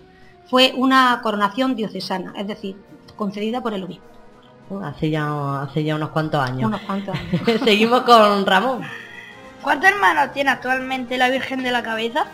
[0.49, 2.77] Fue una coronación diocesana, es decir,
[3.17, 4.05] concedida por el obispo.
[4.81, 6.69] Hace ya, hace ya unos cuantos años.
[6.69, 7.61] Unos cuantos años.
[7.65, 8.81] Seguimos con Ramón.
[9.61, 12.25] ¿Cuántos hermanos tiene actualmente la Virgen de la Cabeza?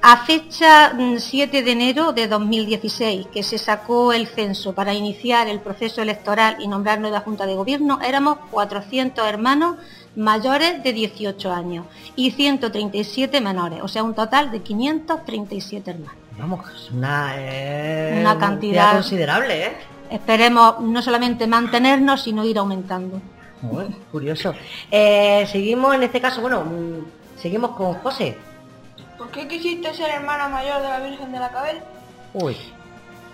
[0.00, 5.48] A fecha mm, 7 de enero de 2016, que se sacó el censo para iniciar
[5.48, 9.76] el proceso electoral y nombrar nueva Junta de Gobierno, éramos 400 hermanos
[10.14, 16.14] mayores de 18 años y 137 menores, o sea, un total de 537 hermanos.
[16.38, 19.72] Vamos, es una, eh, Una cantidad- considerable, ¿eh?
[20.10, 23.20] Esperemos no solamente mantenernos, sino ir aumentando.
[23.62, 24.54] Bueno, curioso.
[24.90, 28.36] Eh, seguimos en este caso, bueno, mm, seguimos con José.
[29.16, 31.84] ¿Por qué quisiste ser hermana mayor de la Virgen de la Cabeza?
[32.34, 32.56] Uy,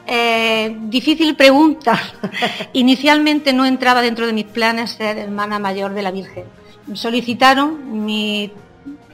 [0.07, 1.99] Eh, difícil pregunta.
[2.75, 6.45] Inicialmente no entraba dentro de mis planes ser hermana mayor de la Virgen.
[6.93, 8.53] Solicitaron mi,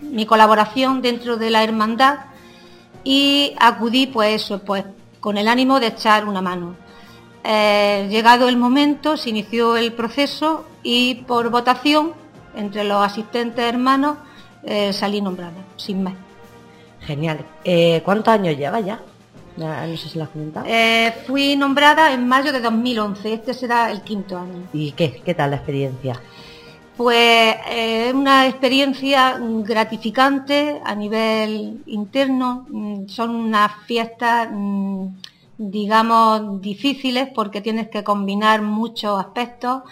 [0.00, 2.18] mi colaboración dentro de la hermandad
[3.04, 4.84] y acudí pues eso, pues
[5.20, 6.74] con el ánimo de echar una mano.
[7.44, 12.12] Eh, llegado el momento se inició el proceso y por votación
[12.54, 14.18] entre los asistentes hermanos
[14.62, 16.14] eh, salí nombrada, sin más.
[17.00, 17.44] genial.
[17.64, 19.00] Eh, ¿Cuántos años lleva ya?
[19.56, 20.66] No sé si lo has comentado.
[21.26, 24.68] Fui nombrada en mayo de 2011, este será el quinto año.
[24.72, 26.20] ¿Y qué, qué tal la experiencia?
[27.00, 35.06] Pues es una experiencia gratificante a nivel interno, mm, son unas fiestas, mm,
[35.60, 39.82] digamos, difíciles porque tienes que combinar muchos aspectos.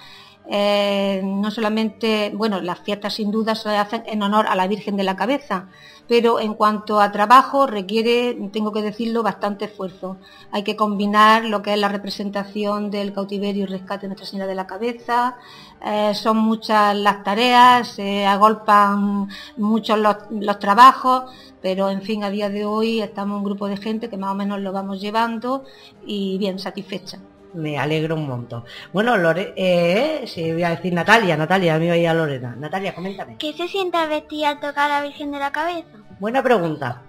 [0.50, 4.96] Eh, no solamente, bueno, las fiestas sin duda se hacen en honor a la Virgen
[4.96, 5.68] de la Cabeza,
[6.08, 10.16] pero en cuanto a trabajo requiere, tengo que decirlo, bastante esfuerzo.
[10.50, 14.48] Hay que combinar lo que es la representación del cautiverio y rescate de Nuestra Señora
[14.48, 15.36] de la Cabeza,
[15.84, 21.24] eh, son muchas las tareas, se agolpan muchos los, los trabajos,
[21.60, 24.34] pero en fin, a día de hoy estamos un grupo de gente que más o
[24.34, 25.64] menos lo vamos llevando
[26.06, 27.18] y bien satisfecha.
[27.54, 28.64] Me alegro un montón.
[28.92, 32.54] Bueno, Lore, eh, sí, voy a decir Natalia, Natalia, a mí voy a Lorena.
[32.56, 33.36] Natalia, coméntame.
[33.38, 35.88] ¿Qué se siente al vestir al tocar a la Virgen de la Cabeza?
[36.20, 37.02] Buena pregunta.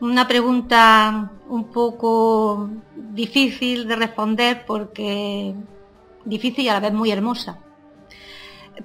[0.00, 5.54] Una pregunta un poco difícil de responder porque
[6.26, 7.58] difícil y a la vez muy hermosa.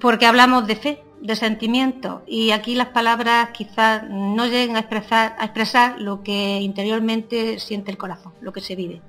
[0.00, 5.36] Porque hablamos de fe, de sentimiento y aquí las palabras quizás no lleguen a expresar,
[5.38, 9.02] a expresar lo que interiormente siente el corazón, lo que se vive.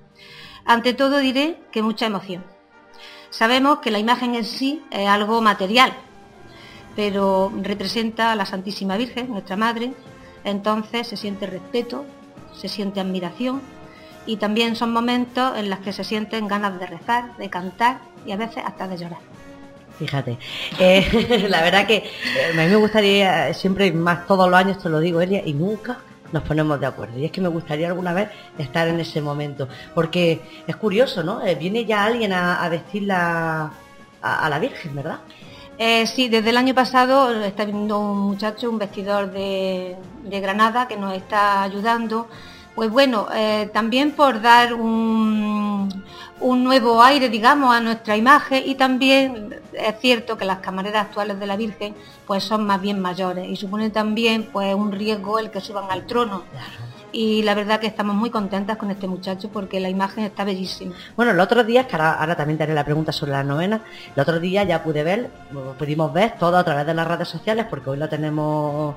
[0.65, 2.43] Ante todo diré que mucha emoción.
[3.30, 5.93] Sabemos que la imagen en sí es algo material,
[6.95, 9.93] pero representa a la Santísima Virgen, nuestra Madre,
[10.43, 12.06] entonces se siente respeto,
[12.56, 13.62] se siente admiración
[14.26, 18.32] y también son momentos en los que se sienten ganas de rezar, de cantar y
[18.32, 19.19] a veces hasta de llorar.
[19.99, 20.38] Fíjate,
[20.80, 24.89] eh, la verdad que eh, a mí me gustaría, siempre más todos los años te
[24.89, 25.99] lo digo, Elia, y nunca
[26.34, 27.17] nos ponemos de acuerdo.
[27.17, 31.41] Y es que me gustaría alguna vez estar en ese momento, porque es curioso, ¿no?
[31.46, 33.72] Eh, viene ya alguien a, vestirla
[34.22, 35.19] a, la Virgen, ¿verdad?
[36.06, 40.96] sí, desde el año pasado está viendo un muchacho, un vestidor de, de Granada, que
[40.96, 42.28] nos está ayudando
[42.76, 46.04] pues bueno, eh, también por dar un,
[46.41, 51.48] nuevo aire, digamos, a nuestra imagen y también es cierto que las camareras actuales de
[51.48, 51.96] la Virgen
[52.28, 56.06] pues son más bien mayores y supone también pues un riesgo el que suban al
[56.06, 56.43] trono.
[57.12, 60.96] Y la verdad que estamos muy contentas con este muchacho porque la imagen está bellísima.
[61.15, 63.82] Bueno, el otro día, que ahora, también te haré la pregunta sobre la novena,
[64.15, 65.30] el otro día ya pude ver,
[65.78, 68.96] pudimos ver todo a través de las redes sociales porque hoy lo tenemos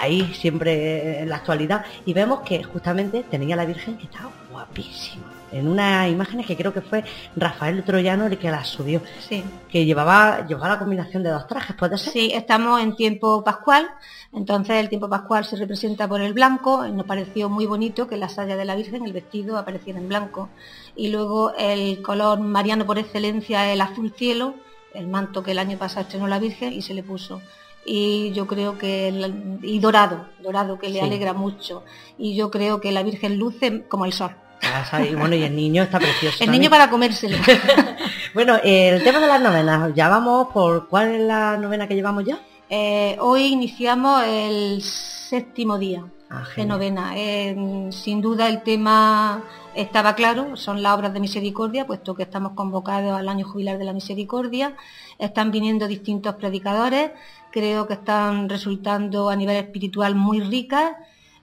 [0.00, 5.33] ahí siempre en la actualidad y vemos que justamente tenía la Virgen que estaba guapísima
[5.54, 7.04] en unas imágenes que creo que fue
[7.36, 9.02] Rafael Troyano el que las subió.
[9.20, 9.44] Sí.
[9.68, 13.88] que llevaba llevaba la combinación de dos trajes puede ser sí estamos en tiempo pascual
[14.32, 18.28] entonces el tiempo pascual se representa por el blanco nos pareció muy bonito que la
[18.28, 20.48] saya de la Virgen el vestido apareciera en blanco.
[20.96, 24.54] Y luego el color mariano por excelencia el azul cielo
[24.94, 27.40] el manto que el año pasado estrenó la Virgen y se le puso.
[27.84, 29.08] Y yo creo que
[29.62, 31.82] y dorado, dorado que le alegra mucho.
[32.16, 34.34] Y yo creo que la Virgen luce como el sol.
[35.08, 36.42] Y bueno, y el niño está precioso.
[36.42, 37.36] el niño para comérselo.
[38.34, 42.24] bueno, el tema de las novenas, ya vamos por cuál es la novena que llevamos
[42.24, 42.38] ya.
[42.70, 47.12] Eh, hoy iniciamos el séptimo día ah, de novena.
[47.16, 52.52] Eh, sin duda el tema estaba claro, son las obras de misericordia, puesto que estamos
[52.52, 54.76] convocados al año jubilar de la misericordia.
[55.18, 57.10] Están viniendo distintos predicadores,
[57.50, 60.94] creo que están resultando a nivel espiritual muy ricas.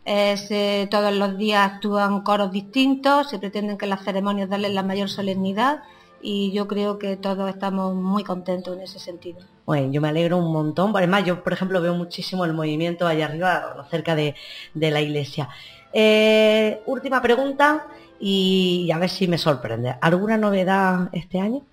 [0.03, 5.83] Todos los días actúan coros distintos, se pretenden que las ceremonias darles la mayor solemnidad
[6.21, 9.39] y yo creo que todos estamos muy contentos en ese sentido.
[9.65, 10.95] Bueno, yo me alegro un montón.
[10.95, 14.35] Además, yo, por ejemplo, veo muchísimo el movimiento allá arriba, cerca de,
[14.73, 15.49] la iglesia.
[15.93, 17.87] Eh, última pregunta
[18.19, 19.95] y a ver si me sorprende.
[20.01, 21.63] ¿Alguna novedad este año?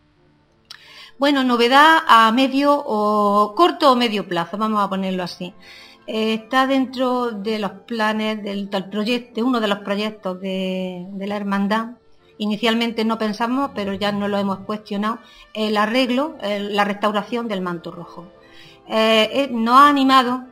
[1.18, 5.52] Bueno, novedad a medio o corto o medio plazo, vamos a ponerlo así.
[6.10, 11.98] Eh, está dentro de los planes del, proyecto, uno de los proyectos de, la hermandad.
[12.38, 15.18] Inicialmente no pensamos, pero ya no lo hemos cuestionado,
[15.52, 18.24] el arreglo, la restauración del manto rojo.
[18.88, 20.44] Eh, eh, nos ha animado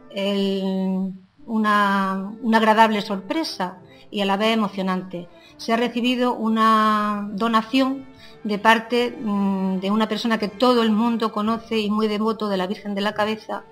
[1.47, 3.79] una, una agradable sorpresa
[4.11, 5.27] y a la vez emocionante.
[5.57, 8.05] Se ha recibido una donación
[8.47, 12.57] de parte mm, de una persona que todo el mundo conoce y muy devoto de
[12.57, 13.65] la Virgen de la Cabeza,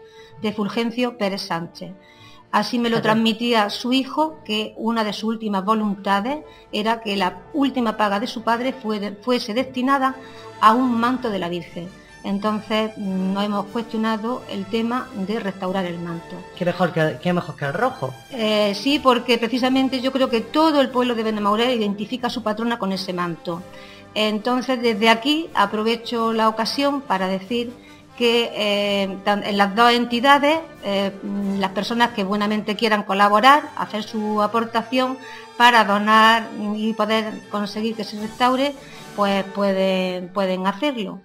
[0.43, 1.93] de Fulgencio Pérez Sánchez.
[2.51, 7.43] Así me lo transmitía su hijo, que una de sus últimas voluntades era que la
[7.53, 8.75] última paga de su padre
[9.23, 10.17] fuese destinada
[10.61, 11.89] a un manto de la Virgen.
[12.25, 16.37] Entonces mm, no hemos cuestionado el tema de restaurar el manto.
[16.57, 18.15] ¿Qué mejor que, mejor que el rojo?
[18.31, 22.43] Eh, sí, porque precisamente yo creo que todo el pueblo de Benamaurel identifica a su
[22.43, 23.63] patrona con ese manto.
[24.14, 27.72] Entonces, desde aquí aprovecho la ocasión para decir
[28.16, 31.12] que eh, en las dos entidades, eh,
[31.59, 35.18] las personas que buenamente quieran colaborar, hacer su aportación
[35.57, 38.74] para donar y poder conseguir que se restaure,
[39.16, 41.20] pues pueden hacerlo.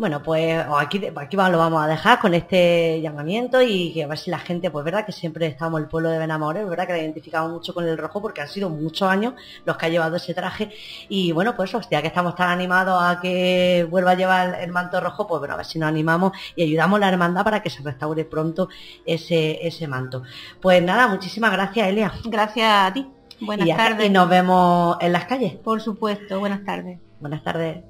[0.00, 4.16] Bueno, pues aquí, aquí lo vamos a dejar con este llamamiento y que a ver
[4.16, 7.00] si la gente, pues verdad que siempre estamos el pueblo de Benamores, verdad que la
[7.00, 9.34] identificamos mucho con el rojo porque han sido muchos años
[9.66, 10.70] los que ha llevado ese traje
[11.10, 14.98] y bueno, pues hostia, que estamos tan animados a que vuelva a llevar el manto
[15.02, 17.68] rojo, pues bueno, a ver si nos animamos y ayudamos a la hermandad para que
[17.68, 18.70] se restaure pronto
[19.04, 20.22] ese, ese manto.
[20.62, 22.10] Pues nada, muchísimas gracias Elia.
[22.24, 23.06] Gracias a ti.
[23.42, 24.06] Buenas tardes.
[24.06, 25.56] Y nos vemos en las calles.
[25.56, 26.98] Por supuesto, buenas tardes.
[27.20, 27.89] Buenas tardes.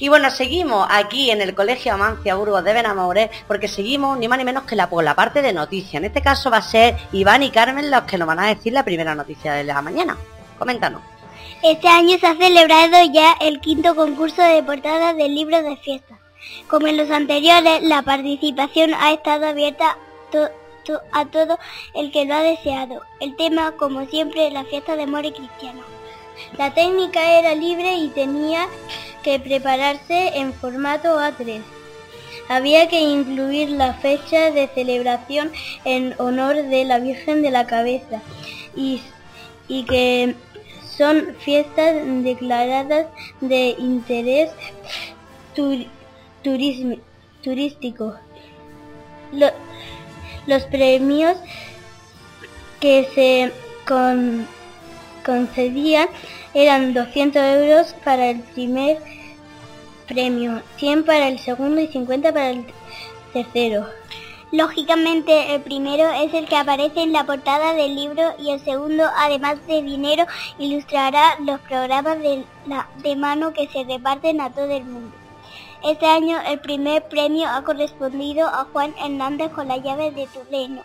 [0.00, 4.38] Y bueno, seguimos aquí en el Colegio Amancia Burgos de Benamoré porque seguimos ni más
[4.38, 5.94] ni menos que la, por la parte de noticias.
[5.94, 8.72] En este caso va a ser Iván y Carmen los que nos van a decir
[8.72, 10.16] la primera noticia de la mañana.
[10.58, 11.02] Coméntanos.
[11.62, 16.18] Este año se ha celebrado ya el quinto concurso de portadas del libro de fiesta.
[16.68, 19.96] Como en los anteriores, la participación ha estado abierta
[21.12, 21.58] a todo
[21.94, 23.02] el que lo ha deseado.
[23.20, 25.97] El tema, como siempre, la fiesta de More Cristiano.
[26.56, 28.66] La técnica era libre y tenía
[29.22, 31.62] que prepararse en formato A3.
[32.48, 35.52] Había que incluir la fecha de celebración
[35.84, 38.22] en honor de la Virgen de la Cabeza
[38.74, 39.02] y,
[39.68, 40.34] que
[40.96, 43.06] son fiestas declaradas
[43.40, 44.50] de interés
[47.42, 48.14] turístico.
[50.46, 51.36] los premios
[52.80, 53.52] que se
[55.28, 56.08] concedían
[56.54, 58.96] eran 200 euros para el primer
[60.06, 62.64] premio, 100 para el segundo y 50 para el
[63.34, 63.86] tercero.
[64.52, 69.04] Lógicamente el primero es el que aparece en la portada del libro y el segundo,
[69.18, 70.24] además de dinero,
[70.58, 75.14] ilustrará los programas de, mano que se reparten a todo el mundo.
[75.84, 80.82] Este año el primer premio ha correspondido a Juan Hernández con la llave de Tuleno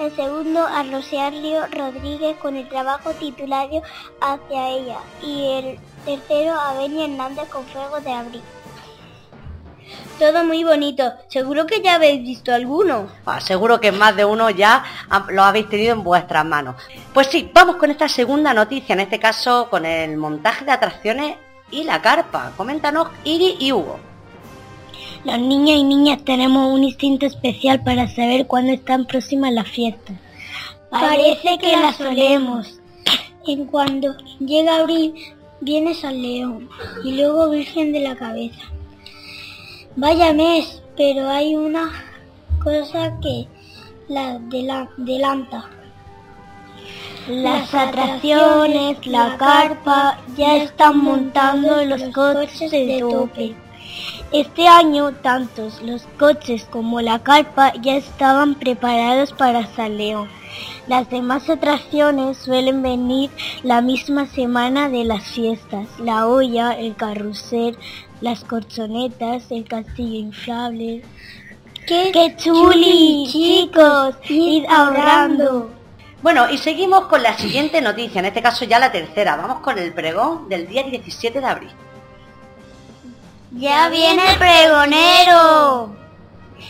[0.00, 3.82] el segundo a Rosario Rodríguez con el trabajo titulado
[4.20, 8.42] Hacia ella y el tercero a Beni Hernández con Fuego de Abril.
[10.18, 11.12] Todo muy bonito.
[11.28, 13.08] Seguro que ya habéis visto alguno.
[13.26, 14.84] Ah, seguro que más de uno ya
[15.28, 16.76] lo habéis tenido en vuestras manos.
[17.12, 21.36] Pues sí, vamos con esta segunda noticia, en este caso con el montaje de atracciones
[21.70, 22.52] y la carpa.
[22.56, 24.09] Coméntanos Iri y Hugo.
[25.24, 30.16] Los niños y niñas tenemos un instinto especial para saber cuándo están próximas las fiestas.
[30.90, 32.80] Parece que las solemos.
[33.46, 35.14] En cuando llega abril,
[35.60, 36.68] viene San León
[37.04, 38.62] y luego Virgen de la Cabeza.
[39.96, 41.90] Vaya mes, pero hay una
[42.62, 43.46] cosa que
[44.08, 44.40] la
[44.96, 45.68] adelanta.
[47.28, 53.54] Las atracciones, la carpa, ya están montando los coches de tope.
[54.32, 59.98] Este año, tantos los coches como la carpa ya estaban preparados para San.
[60.86, 63.30] Las demás atracciones suelen venir
[63.62, 65.88] la misma semana de las fiestas.
[65.98, 67.76] La olla, el carrusel,
[68.20, 71.02] las corchonetas, el castillo inflable.
[71.86, 74.14] ¡Qué, ¡Qué chuli, chicos!
[74.28, 75.70] ¡Id ahorrando!
[76.22, 79.36] Bueno, y seguimos con la siguiente noticia, en este caso ya la tercera.
[79.36, 81.70] Vamos con el pregón del día 17 de abril.
[83.52, 85.96] ¡Ya viene el pregonero!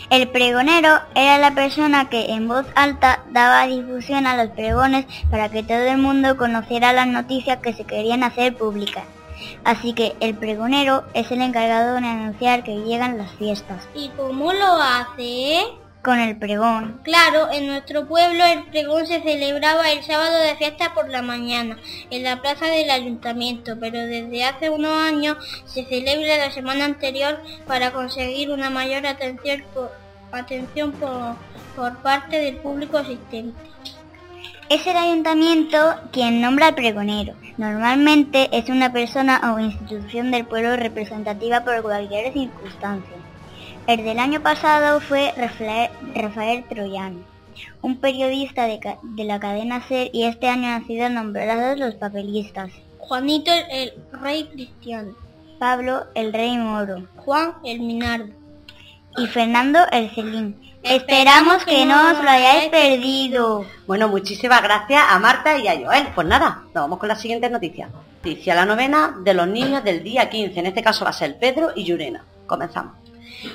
[0.09, 5.49] El pregonero era la persona que en voz alta daba difusión a los pregones para
[5.49, 9.03] que todo el mundo conociera las noticias que se querían hacer públicas.
[9.63, 13.87] Así que el pregonero es el encargado de anunciar que llegan las fiestas.
[13.93, 15.63] ¿Y cómo lo hace?
[16.03, 16.99] Con el pregón.
[17.03, 21.77] Claro, en nuestro pueblo el pregón se celebraba el sábado de fiesta por la mañana,
[22.09, 27.39] en la plaza del ayuntamiento, pero desde hace unos años se celebra la semana anterior
[27.67, 29.91] para conseguir una mayor atención por,
[30.31, 31.35] atención por,
[31.75, 33.59] por parte del público asistente.
[34.69, 35.77] Es el ayuntamiento
[36.11, 37.33] quien nombra al pregonero.
[37.57, 43.20] Normalmente es una persona o institución del pueblo representativa por cualquier circunstancia.
[43.91, 47.25] El del año pasado fue Rafael, Troyano,
[47.81, 48.79] un periodista de,
[49.25, 52.71] la cadena SER y este año han sido nombrados los papelistas.
[52.99, 55.13] Juanito el, rey cristiano.
[55.59, 57.05] Pablo el rey moro.
[57.17, 58.29] Juan el minardo.
[59.17, 60.55] Y Fernando el celín.
[60.83, 63.65] Esperamos que no os lo hayáis perdido.
[63.87, 66.07] Bueno, muchísimas gracias a Marta y a Joel.
[66.15, 67.89] Pues nada, nos vamos con la siguiente noticia.
[68.23, 70.57] Noticia la novena de los niños del día 15.
[70.57, 72.23] En este caso va a ser Pedro y Yurena.
[72.47, 73.00] Comenzamos.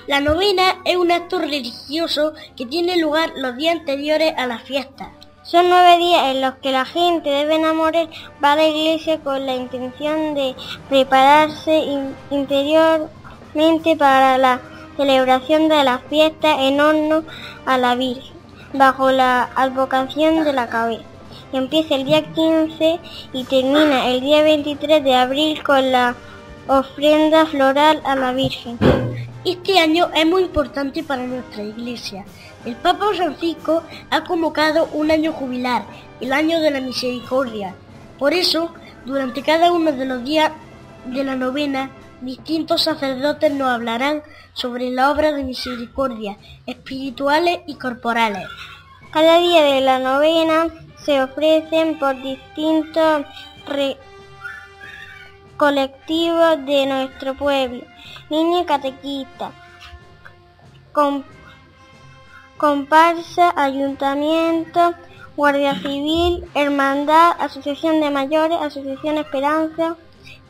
[0.06, 5.12] La novena es un acto religioso que tiene lugar los días anteriores a la fiesta.
[5.42, 8.08] Son nueve días en los que la gente de Benamorel
[8.42, 10.56] va a la iglesia con la intención de
[10.88, 11.84] prepararse
[12.30, 14.60] interiormente para la
[14.96, 17.24] celebración de la fiesta en honor
[17.64, 18.34] a la Virgen,
[18.72, 21.04] bajo la advocación de la cabeza.
[21.52, 22.98] Empieza el día 15
[23.32, 26.16] y termina el día 23 de abril con la
[26.66, 28.78] ofrenda floral a la Virgen.
[29.46, 32.24] Este año es muy importante para nuestra iglesia.
[32.64, 35.84] El Papa Francisco ha convocado un año jubilar,
[36.20, 37.76] el año de la misericordia.
[38.18, 38.74] Por eso,
[39.04, 40.50] durante cada uno de los días
[41.04, 41.92] de la novena,
[42.22, 48.48] distintos sacerdotes nos hablarán sobre la obra de misericordia, espirituales y corporales.
[49.12, 50.66] Cada día de la novena
[51.04, 53.24] se ofrecen por distintos
[55.56, 57.82] colectivos de nuestro pueblo,
[58.30, 59.52] niños catequistas,
[62.56, 64.94] comparsa, ayuntamiento,
[65.36, 69.96] Guardia Civil, Hermandad, Asociación de Mayores, Asociación Esperanza.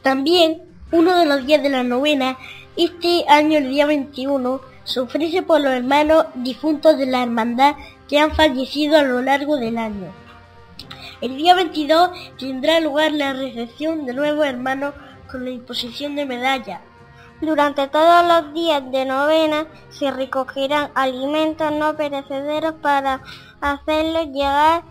[0.02, 2.38] También uno de los días de la novena,
[2.76, 7.74] este año el día 21, se ofrece por los hermanos difuntos de la hermandad
[8.08, 10.25] que han fallecido a lo largo del año.
[11.22, 14.92] El día 22 tendrá lugar la recepción de nuevos hermanos
[15.30, 16.82] con la imposición de medallas.
[17.40, 23.22] Durante todos los días de novena se recogerán alimentos no perecederos para
[23.62, 24.82] hacerlos llegar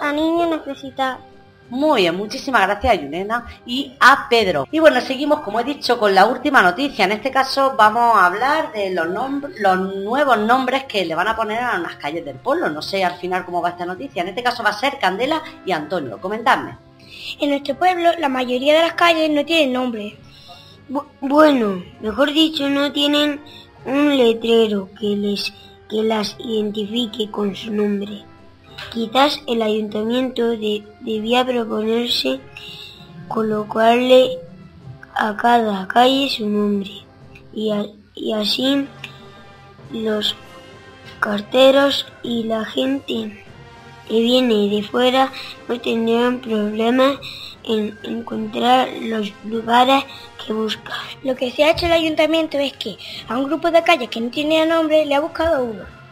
[0.00, 1.33] a niños necesitados.
[1.74, 4.68] Muy bien, muchísimas gracias a Yunena y a Pedro.
[4.70, 7.04] Y bueno, seguimos, como he dicho, con la última noticia.
[7.04, 11.34] En este caso vamos a hablar de los, los nuevos nombres que le van a
[11.34, 12.70] poner a unas calles del pueblo.
[12.70, 14.22] No sé al final cómo va esta noticia.
[14.22, 16.20] En este caso va a ser Candela y Antonio.
[16.20, 16.78] Comentadme.
[17.40, 20.16] En nuestro pueblo la mayoría de las calles no tienen nombre.
[21.20, 23.40] bueno, mejor dicho, no tienen
[23.84, 25.52] un letrero que les
[25.90, 28.24] que las identifique con su nombre.
[28.94, 32.38] Quizás el ayuntamiento debía proponerse
[33.26, 34.38] colocarle
[35.16, 36.92] a cada calle su nombre
[37.52, 37.72] y,
[38.32, 38.86] así
[39.90, 40.36] los
[41.18, 43.44] carteros y la gente
[44.06, 45.32] que viene de fuera
[45.68, 47.18] no tendrían problemas
[47.64, 50.04] en encontrar los lugares
[50.46, 50.92] que busca.
[51.24, 54.20] Lo que se ha hecho el ayuntamiento es que a un grupo de calles que
[54.20, 56.03] no tenía nombre le ha buscado uno.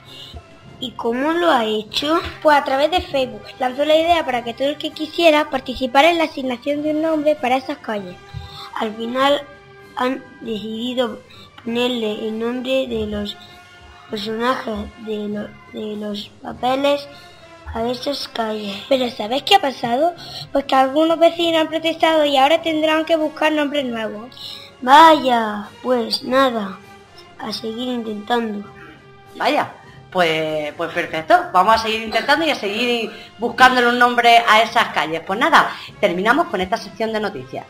[0.82, 2.20] ¿Y cómo lo ha hecho?
[2.42, 3.44] Pues a través de Facebook.
[3.60, 7.02] Lanzó la idea para que todo el que quisiera participar en la asignación de un
[7.02, 8.16] nombre para esas calles.
[8.80, 9.42] Al final
[9.94, 11.20] han decidido
[11.64, 13.36] ponerle el nombre de los
[14.10, 14.74] personajes
[15.06, 17.06] de, de los papeles
[17.72, 18.74] a esas calles.
[18.88, 20.14] Pero ¿sabes qué ha pasado?
[20.50, 24.34] Pues que algunos vecinos han protestado y ahora tendrán que buscar nombres nuevos.
[24.80, 26.76] Vaya, pues nada,
[27.38, 28.68] a seguir intentando.
[29.36, 29.72] Vaya,
[30.12, 34.88] pues, pues perfecto, vamos a seguir intentando y a seguir buscándole un nombre a esas
[34.88, 35.22] calles.
[35.26, 37.64] Pues nada, terminamos con esta sección de noticias.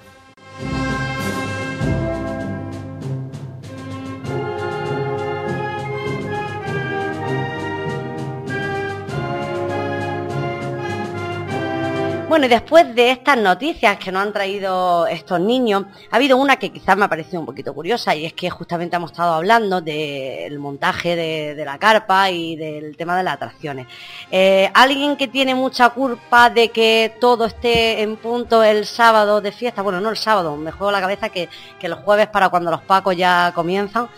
[12.32, 16.56] Bueno, y después de estas noticias que nos han traído estos niños, ha habido una
[16.56, 19.82] que quizás me ha parecido un poquito curiosa y es que justamente hemos estado hablando
[19.82, 23.86] del montaje de, la carpa y del tema de las atracciones.
[24.30, 29.52] Eh, alguien que tiene mucha culpa de que todo esté en punto el sábado de
[29.52, 31.50] fiesta, bueno, no el sábado, me juego la cabeza que,
[31.82, 34.08] los jueves para cuando los pacos ya comienzan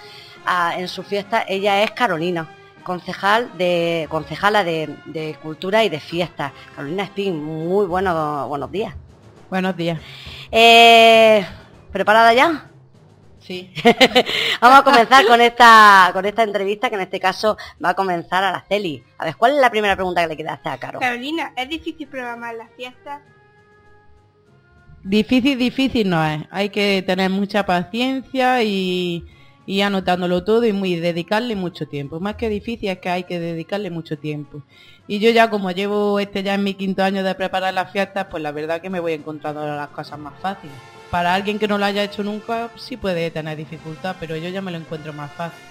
[0.77, 2.49] en su fiesta, ella es Carolina
[2.85, 6.53] concejal de concejala de, cultura y de fiestas.
[6.77, 8.95] Carolina Espín, muy buenos buenos días.
[9.51, 9.99] Buenos días.
[10.53, 11.45] Eh,
[11.91, 12.71] ¿Preparada ya?
[13.41, 13.73] Sí.
[14.61, 18.45] Vamos a comenzar con esta con esta entrevista que en este caso va a comenzar
[18.45, 19.03] a la Celi.
[19.19, 21.01] A ver, ¿cuál es la primera pregunta que le queda hacer a Caro?
[21.01, 23.21] Carolina, ¿es difícil programar las fiestas?
[25.03, 26.43] Difícil, difícil no es.
[26.51, 29.27] Hay que tener mucha paciencia y
[29.67, 32.21] y anotándolo todo y muy dedicarle mucho tiempo.
[32.21, 34.63] Más que difícil es que hay que dedicarle mucho tiempo.
[35.07, 38.27] Y yo ya como llevo este ya en mi quinto año de preparar las fiestas,
[38.31, 40.77] pues la verdad que me voy encontrando las cosas más fáciles.
[41.11, 44.63] Para alguien que no lo haya hecho nunca sí puede tener dificultad, pero yo ya
[44.63, 45.63] me lo encuentro más fácil.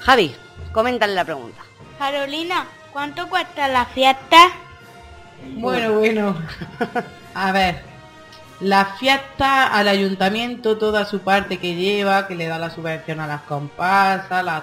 [0.00, 0.34] Javi,
[0.72, 1.62] coméntale la pregunta.
[1.98, 4.48] Carolina, ¿cuánto cuesta la fiesta?
[5.56, 6.36] Bueno, bueno.
[7.34, 7.91] A ver,
[8.62, 13.26] la fiesta al ayuntamiento, toda su parte que lleva, que le da la subvención a
[13.26, 14.62] las comparsas, las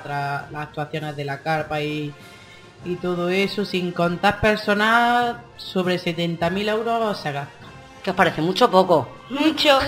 [0.56, 2.14] actuaciones de la carpa y,
[3.02, 7.52] todo eso, sin contar personal, sobre 70.000 euros se gasta.
[8.02, 8.42] ¿Qué os parece?
[8.42, 9.10] ¿Mucho o poco?
[9.30, 9.80] Mucho.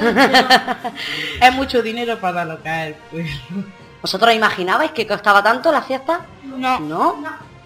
[1.41, 3.29] es mucho dinero para lo que es pues.
[4.01, 6.25] ¿Vosotros imaginabais que costaba tanto la fiesta?
[6.43, 6.79] No.
[6.81, 7.23] ¿No?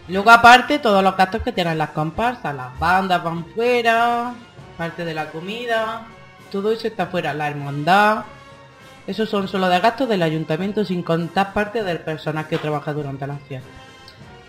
[0.07, 4.33] Luego aparte todos los gastos que tienen las comparsas, las bandas van fuera,
[4.77, 6.05] parte de la comida
[6.55, 7.33] todo eso está fuera.
[7.33, 8.23] La hermandad,
[9.07, 13.27] esos son solo de gastos del ayuntamiento sin contar parte del personal que trabaja durante
[13.27, 13.67] la fiesta.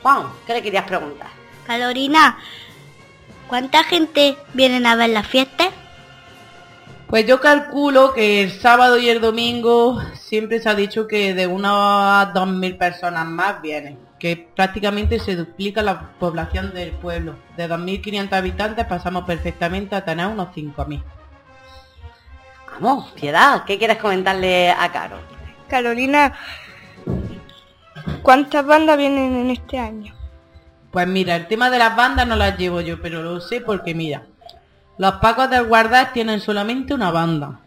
[0.05, 1.27] Juan, ¿qué le querías preguntar?
[1.67, 2.39] Carolina,
[3.49, 5.71] ¿cuánta gente vienen a ver la fiesta?
[7.09, 11.49] Pues yo calculo que el sábado y el domingo siempre se ha dicho que de
[11.49, 17.35] unas 2.000 personas más vienen, que prácticamente se duplica la población del pueblo.
[17.57, 21.03] De 2.500 habitantes pasamos perfectamente a tener unos 5.000.
[22.81, 25.17] Vamos, Piedad, ¿qué quieres comentarle a Caro?
[25.69, 26.35] Carolina,
[28.23, 30.15] ¿cuántas bandas vienen en este año?
[30.91, 33.95] Pues mira, el tema de las bandas no las llevo yo, pero lo sé porque
[33.95, 34.25] mira,
[34.99, 37.61] los pacos del guardar tienen solamente una banda.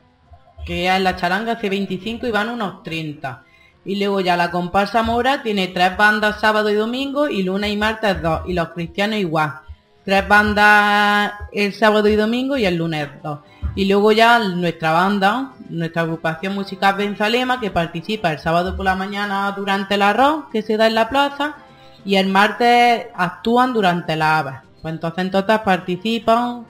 [0.66, 3.44] que en la charanga hace 25 y van unos 30.
[3.86, 7.78] Y luego ya la comparsa mora tiene tres bandas sábado y domingo y lunes y
[7.78, 8.42] martes dos.
[8.46, 9.62] Y los cristianos igual.
[10.06, 13.40] Tres bandas el sábado y domingo y el lunes dos.
[13.80, 18.98] Y luego ya nuestra banda, nuestra agrupación musical Benzalema, que participa el sábado por la
[18.98, 21.56] mañana durante el arroz que se da en la plaza
[22.04, 24.60] y el martes actúan durante la ave.
[24.82, 26.66] Pues entonces en total participan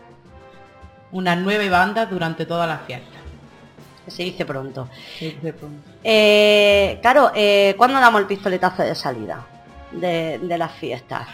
[1.12, 3.22] unas nueve bandas durante todas las fiestas.
[4.06, 4.88] Se dice pronto.
[5.18, 5.90] Se dice pronto.
[6.04, 9.48] Eh, claro, eh, ¿cuándo damos el pistoletazo de salida
[9.94, 11.28] de, de las fiestas?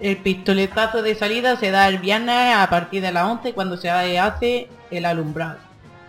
[0.00, 3.88] El pistoletazo de salida se da el viernes a partir de las 11 cuando se
[3.88, 5.58] hace el alumbrado.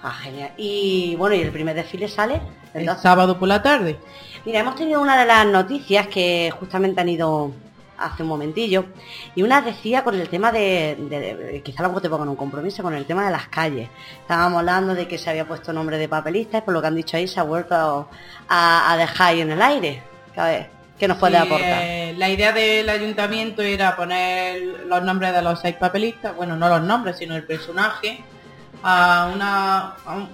[0.04, 0.52] Ah, genial.
[0.58, 2.42] Y bueno, ¿y el primer desfile sale?
[2.74, 3.98] El sábado por la tarde.
[4.46, 7.52] Mira, hemos tenido una de las noticias que justamente han ido
[7.98, 8.84] hace un momentillo
[9.36, 12.94] y una decía con el tema de, de- quizá luego te pongan un compromiso con
[12.94, 13.88] el tema de las calles
[14.20, 17.16] estábamos hablando de que se había puesto nombre de papelistas por lo que han dicho
[17.16, 18.10] ahí se ha vuelto
[18.50, 20.04] a, a dejar ahí en el aire
[20.36, 20.68] ver
[21.00, 25.42] qué nos puede Sí, aportar eh, la idea del ayuntamiento era poner los nombres de
[25.42, 28.22] los seis papelistas, bueno, no los nombres, sino el personaje,
[28.88, 29.96] a una...
[30.06, 30.30] a un-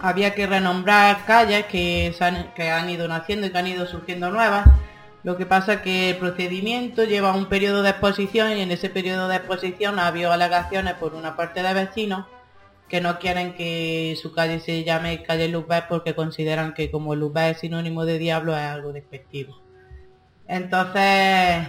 [0.00, 4.68] había que renombrar calles que, han, ido naciendo y que han ido surgiendo nuevas.
[5.22, 9.28] Lo que pasa que el procedimiento lleva un periodo de exposición y en ese periodo
[9.28, 12.26] de exposición ha habido alegaciones por una parte de vecinos
[12.90, 17.52] que no quieren que su calle se llame calle Luzbel porque consideran que como Luzbel
[17.52, 19.58] es sinónimo de diablo es algo despectivo.
[20.46, 21.66] Entonces,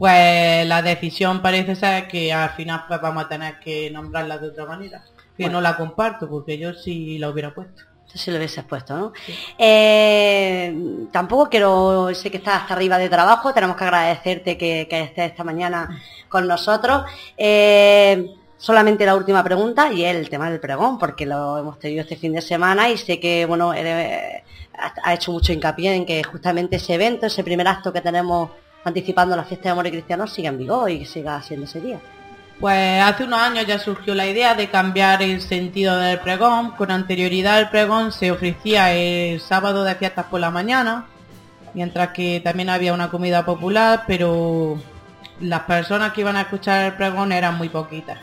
[0.00, 4.48] pues la decisión parece ser que al final pues vamos a tener que nombrarla de
[4.48, 5.04] otra manera.
[5.36, 5.58] Que Bueno.
[5.58, 7.82] no la comparto porque yo sí la hubiera puesto.
[8.08, 9.12] Eso sí lo hubieses puesto, ¿no?
[9.58, 10.74] Eh,
[11.12, 15.30] tampoco quiero, sé que estás hasta arriba de trabajo, tenemos que agradecerte que, que estés
[15.30, 17.04] esta mañana con nosotros.
[17.36, 22.16] Eh, solamente la última pregunta y el tema del pregón, porque lo hemos tenido este
[22.16, 24.42] fin de semana y sé que, bueno, eres-
[25.04, 28.50] ha hecho mucho hincapié en que justamente ese evento, ese primer acto que tenemos
[28.84, 31.80] anticipando la fiesta de amor y cristiano siga en vigor y que siga siendo ese
[31.80, 32.00] día.
[32.60, 36.72] Pues hace unos años ya surgió la idea de cambiar el sentido del pregón.
[36.72, 41.06] Con anterioridad el pregón se ofrecía el sábado de fiestas por la mañana,
[41.72, 44.78] mientras que también había una comida popular, pero
[45.40, 48.18] las personas que iban a escuchar el pregón eran muy poquitas.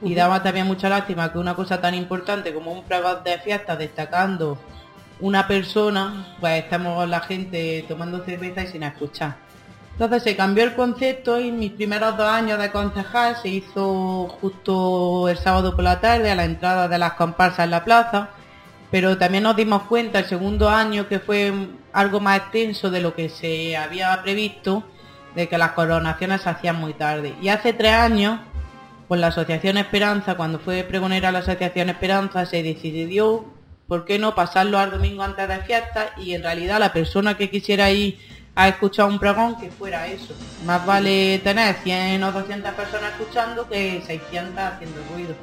[0.00, 3.78] Y daba también mucha lástima que una cosa tan importante como un pregón de fiestas
[3.78, 4.58] destacando
[5.18, 9.45] una persona, pues estamos la gente tomando cerveza y sin escuchar.
[9.98, 15.26] Entonces se cambió el concepto y mis primeros dos años de concejal se hizo justo
[15.30, 18.28] el sábado por la tarde a la entrada de las comparsas en la plaza,
[18.90, 21.50] pero también nos dimos cuenta el segundo año que fue
[21.94, 24.84] algo más extenso de lo que se había previsto,
[25.34, 27.34] de que las coronaciones se hacían muy tarde.
[27.40, 28.40] Y hace tres años,
[29.08, 33.46] con la Asociación Esperanza, cuando fue pregonera la Asociación Esperanza, se decidió,
[33.88, 36.10] ¿por qué no pasarlo al domingo antes de fiesta?
[36.18, 38.18] Y en realidad la persona que quisiera ir
[38.56, 40.34] a escuchar un pregón que fuera eso.
[40.64, 45.34] Más vale tener 100 o 200 personas escuchando que 600 haciendo ruido.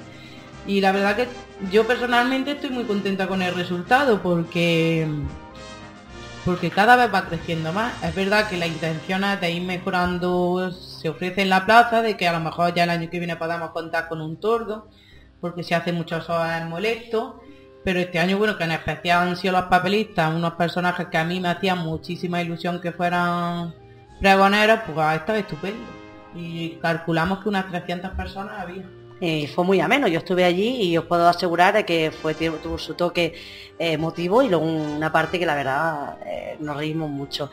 [0.66, 1.28] Y la verdad que
[1.72, 5.08] yo personalmente estoy muy contenta con el resultado porque
[6.44, 8.04] porque cada vez va creciendo más.
[8.04, 12.18] Es verdad que la intención es de ir mejorando, se ofrece en la plaza, de
[12.18, 14.90] que a lo mejor ya el año que viene podamos contar con un tordo,
[15.40, 17.43] porque se hace muchas horas molesto.
[17.84, 21.26] Pero este año, bueno, que en especial han sido los papelistas, unos personajes que a
[21.26, 23.74] mí me hacían muchísima ilusión que fueran
[24.22, 25.86] pregoneros, pues ha estado estupendo.
[26.36, 28.84] Y calculamos que unas 300 personas había.
[29.20, 32.94] Y fue muy ameno, yo estuve allí y os puedo asegurar que fue tuvo su
[32.94, 33.34] toque
[33.80, 37.50] eh, emotivo y luego una parte que la verdad eh, nos reímos mucho.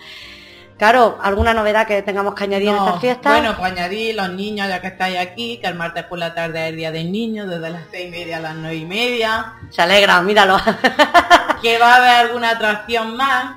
[0.80, 3.32] Claro, ¿alguna novedad que tengamos que añadir en No, esta fiesta?
[3.32, 6.62] Bueno, pues añadir los niños ya que estáis aquí, que el martes por la tarde
[6.62, 9.56] es el día del niño, desde las seis y media a las nueve y media.
[9.68, 10.56] Se alegra, míralo.
[11.62, 13.56] que va a haber alguna atracción más,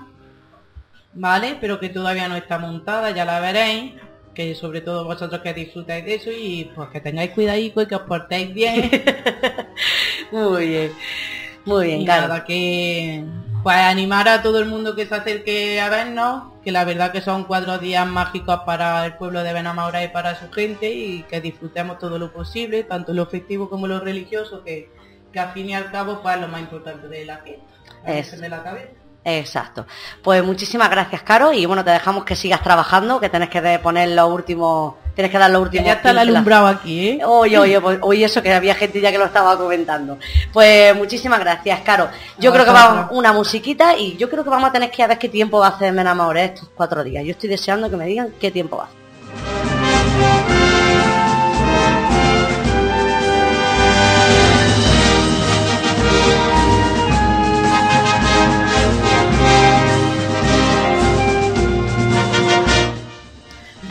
[1.14, 1.58] ¿vale?
[1.62, 3.94] Pero que todavía no está montada, ya la veréis.
[4.36, 7.96] Que sobre todo vosotros que disfrutáis de eso y pues que tengáis cuidadico y que
[7.96, 8.92] os portéis bien.
[10.34, 10.92] muy bien,
[11.64, 12.28] muy bien, y claro.
[12.28, 13.24] nada, que
[13.64, 17.22] pues animar a todo el mundo que se acerque a vernos, que la verdad que
[17.22, 21.40] son cuatro días mágicos para el pueblo de Benamaura y para su gente y que
[21.40, 24.92] disfrutemos todo lo posible, tanto lo festivo como lo religioso, que,
[25.32, 27.64] que al fin y al cabo pues es lo más importante de la fiesta,
[28.06, 28.92] la Es- de la cabeza.
[29.26, 29.86] Exacto.
[30.22, 34.10] Pues muchísimas gracias, Caro, y bueno, te dejamos que sigas trabajando, que tenés que poner
[34.10, 35.88] los últimos, tienes que dar los últimos.
[35.88, 37.22] ya está el alumbrado aquí, ¿eh?
[37.26, 40.18] Oye, oye, pues, oye, eso que había gente ya que lo estaba comentando.
[40.52, 42.10] Pues muchísimas gracias, Caro.
[42.38, 45.08] Yo creo que vamos una musiquita y yo creo que vamos a tener que a
[45.08, 47.24] ver qué tiempo va a hacer Menamore estos cuatro días.
[47.24, 49.03] Yo estoy deseando que me digan qué tiempo va a hacer.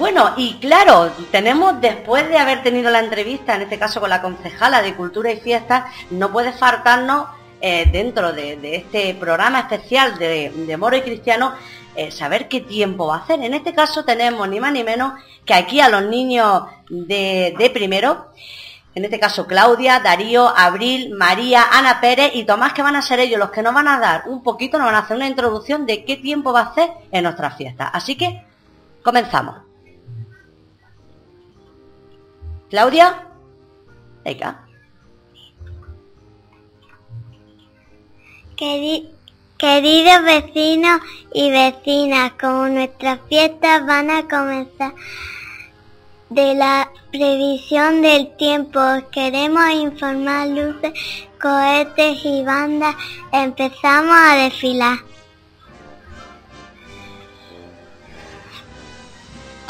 [0.03, 4.21] Bueno, y claro, tenemos, después de haber tenido la entrevista, en este caso con la
[4.21, 7.29] concejala de Cultura y Fiestas, no puede faltarnos
[7.61, 11.55] eh, dentro de, este programa especial de, Moro y Cristiano
[11.95, 13.41] eh, saber qué tiempo va a hacer.
[13.45, 15.13] En este caso tenemos ni más ni menos
[15.45, 18.33] que aquí a los niños de, primero,
[18.97, 23.21] en este caso Claudia, Darío, Abril, María, Ana Pérez y Tomás, que van a ser
[23.21, 25.87] ellos los que nos van a dar un poquito, nos van a hacer una introducción
[25.87, 27.89] de qué tiempo va a hacer en nuestras fiestas.
[27.93, 28.43] Así que
[29.05, 29.72] comenzamos.
[32.73, 33.27] Claudia,
[34.25, 34.67] venga.
[38.57, 41.03] Queridos vecinos
[41.35, 44.95] y vecinas, como nuestras fiestas van a comenzar
[46.31, 50.95] de la previsión del tiempo, queremos informar luces,
[51.39, 52.97] cohetes y bandas.
[53.33, 54.97] Empezamos a desfilar.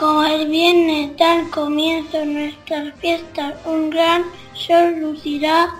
[0.03, 5.72] Como el viernes dan comienzo nuestras fiestas, un gran sol lucirá,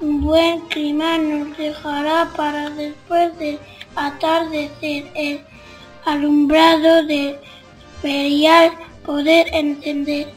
[0.00, 3.58] un buen clima nos dejará para después de
[3.94, 5.04] atardecer.
[5.14, 5.44] El
[6.06, 7.38] alumbrado de
[8.00, 8.72] ferial
[9.04, 10.28] poder encender.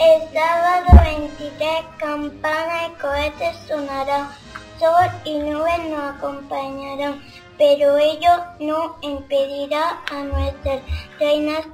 [0.00, 4.30] El sábado 23 campana y cohetes sonarán,
[4.80, 7.22] sol y nubes nos acompañarán,
[7.56, 10.80] pero ello no impedirá a nuestras
[11.20, 11.64] reinas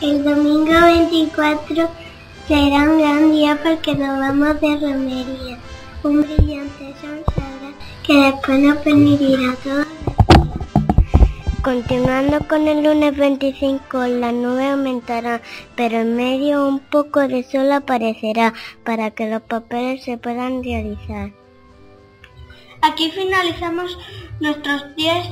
[0.00, 1.88] El domingo 24
[2.48, 5.58] será un gran día porque nos vamos de romería.
[6.02, 7.24] Un brillante sol
[8.04, 9.84] que después nos permitirá todo
[11.62, 15.42] Continuando con el lunes 25, la nube aumentará,
[15.76, 21.32] pero en medio un poco de sol aparecerá para que los papeles se puedan realizar.
[22.80, 23.98] Aquí finalizamos
[24.40, 25.28] nuestros días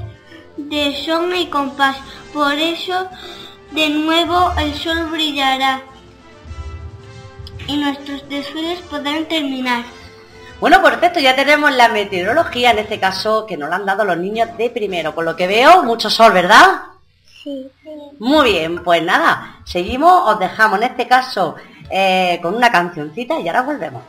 [0.59, 1.97] de son y compás.
[2.33, 3.09] Por eso,
[3.71, 5.83] de nuevo, el sol brillará
[7.67, 9.85] y nuestros desfiles podrán terminar.
[10.61, 14.05] Bueno, por cierto, ya tenemos la meteorología, en este caso, que nos la han dado
[14.05, 15.15] los niños de primero.
[15.15, 16.83] Por lo que veo, mucho sol, ¿verdad?
[17.45, 17.71] Sí.
[18.19, 21.55] Muy bien, pues nada, seguimos, os dejamos en este caso
[21.89, 24.03] eh, con una cancioncita y ahora volvemos.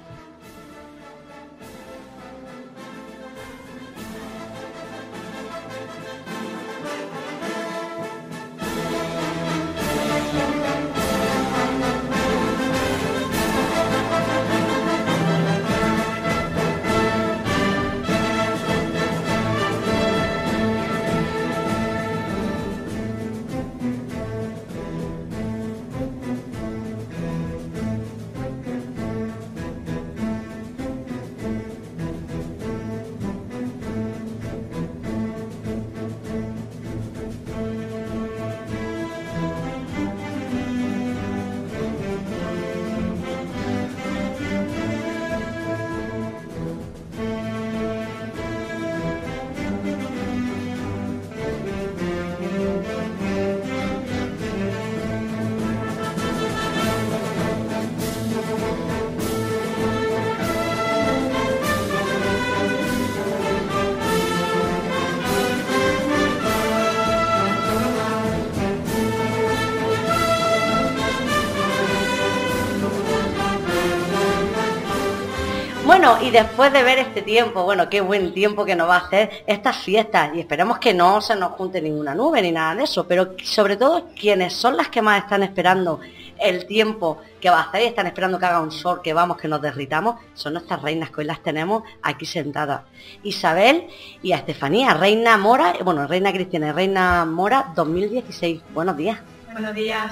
[76.30, 79.44] Y después de ver este tiempo, bueno, qué buen tiempo que nos va a hacer
[79.48, 83.08] estas fiestas y esperemos que no se nos junte ninguna nube ni nada de eso,
[83.08, 86.00] pero sobre todo quienes son las que más están esperando
[86.40, 89.38] el tiempo que va a hacer y están esperando que haga un sol, que vamos,
[89.38, 92.82] que nos derritamos, son nuestras reinas que hoy las tenemos aquí sentadas.
[93.24, 93.88] Isabel
[94.22, 98.62] y a Estefanía, Reina Mora, bueno, Reina Cristiana y Reina Mora 2016.
[98.72, 99.20] Buenos días.
[99.52, 100.12] Buenos días.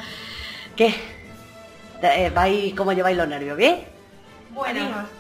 [0.75, 0.95] ¿Qué?
[2.01, 3.55] Eh, ¿Vais, ¿Cómo lleváis los nervios?
[3.55, 3.85] ¿Bien?
[4.49, 5.16] Bueno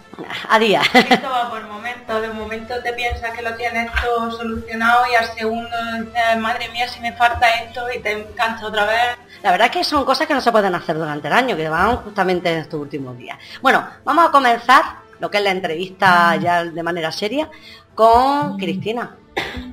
[0.49, 0.81] a día.
[0.93, 5.25] Esto va por momentos, de momento te piensas que lo tienes todo solucionado y al
[5.35, 9.17] segundo dices, madre mía, si me falta esto y te encanta otra vez.
[9.43, 11.69] La verdad es que son cosas que no se pueden hacer durante el año, que
[11.69, 13.37] van justamente en estos últimos días.
[13.61, 14.83] Bueno, vamos a comenzar
[15.19, 17.49] lo que es la entrevista ya de manera seria
[17.95, 19.15] con Cristina.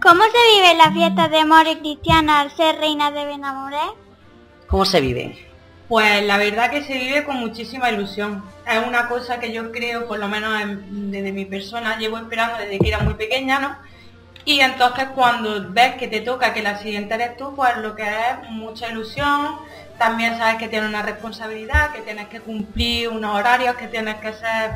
[0.03, 3.78] ¿Cómo se vive la fiesta de amor y cristiana al ser reina de Benamoré?
[4.66, 5.43] ¿Cómo se vive?
[5.89, 8.43] Pues la verdad que se vive con muchísima ilusión.
[8.66, 10.53] Es una cosa que yo creo, por lo menos
[10.89, 13.76] desde mi persona, llevo esperando desde que era muy pequeña, ¿no?
[14.47, 18.03] Y entonces cuando ves que te toca que la siguiente eres tú, pues lo que
[18.03, 19.59] es mucha ilusión,
[19.99, 24.32] también sabes que tienes una responsabilidad, que tienes que cumplir unos horarios, que tienes que
[24.32, 24.72] ser,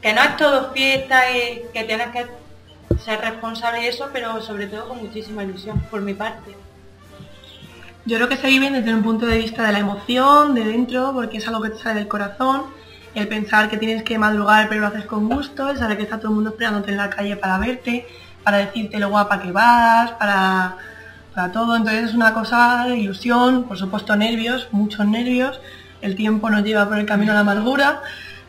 [0.00, 2.26] que no es todo fiesta y que tienes que
[3.04, 6.54] ser responsable y eso, pero sobre todo con muchísima ilusión por mi parte.
[8.08, 11.12] Yo creo que se viven desde un punto de vista de la emoción, de dentro,
[11.12, 12.62] porque es algo que te sale del corazón,
[13.14, 16.16] el pensar que tienes que madrugar pero lo haces con gusto, el saber que está
[16.16, 18.06] todo el mundo esperándote en la calle para verte,
[18.42, 20.78] para decirte lo guapa que vas, para,
[21.34, 21.76] para todo.
[21.76, 25.60] Entonces es una cosa de ilusión, por supuesto nervios, muchos nervios,
[26.00, 28.00] el tiempo nos lleva por el camino a la amargura,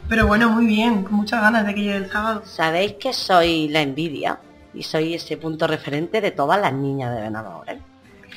[0.07, 2.43] pero bueno, muy bien, con muchas ganas de que llegue el sábado.
[2.45, 4.39] Sabéis que soy la envidia
[4.74, 7.74] y soy ese punto referente de todas las niñas de Benalmádena.
[7.74, 7.89] ¿eh?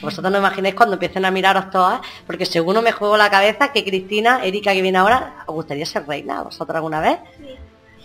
[0.03, 3.85] Vosotros no imagináis cuando empiecen a miraros todas, porque según me juego la cabeza que
[3.85, 7.19] Cristina, Erika que viene ahora, ¿os gustaría ser reina vosotros alguna vez?
[7.39, 7.55] Sí.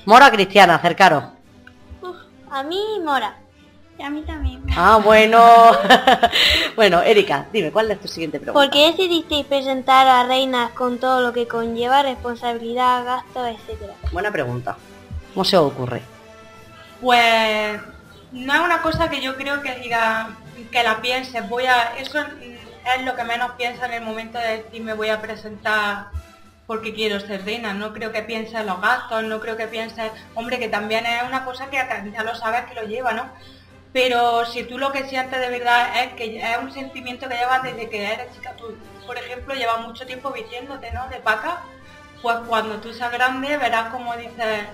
[0.05, 1.23] Mora Cristiana, acercaros.
[2.51, 3.35] a mí Mora.
[3.99, 4.61] Y a mí también.
[4.75, 5.71] Ah, bueno.
[6.75, 8.63] bueno, Erika, dime, ¿cuál es tu siguiente pregunta?
[8.63, 13.93] ¿Por qué decidisteis presentar a reinas con todo lo que conlleva responsabilidad, gastos, etcétera?
[14.11, 14.77] Buena pregunta.
[15.33, 16.03] ¿Cómo se os ocurre?
[17.01, 17.81] Pues
[18.31, 20.29] no es una cosa que yo creo que diga
[20.65, 24.63] que la pienses, voy a, eso es lo que menos piensa en el momento de
[24.63, 26.07] decir me voy a presentar
[26.67, 30.11] porque quiero ser reina, no creo que pienses en los gastos, no creo que pienses,
[30.35, 33.29] hombre, que también es una cosa que ya lo sabes que lo lleva, ¿no?
[33.93, 37.63] Pero si tú lo que sientes de verdad es que es un sentimiento que llevas
[37.63, 41.07] desde que eres chica, tú, por ejemplo, llevas mucho tiempo vistiéndote, ¿no?
[41.07, 41.61] De paca,
[42.21, 44.65] pues cuando tú seas grande verás como dices,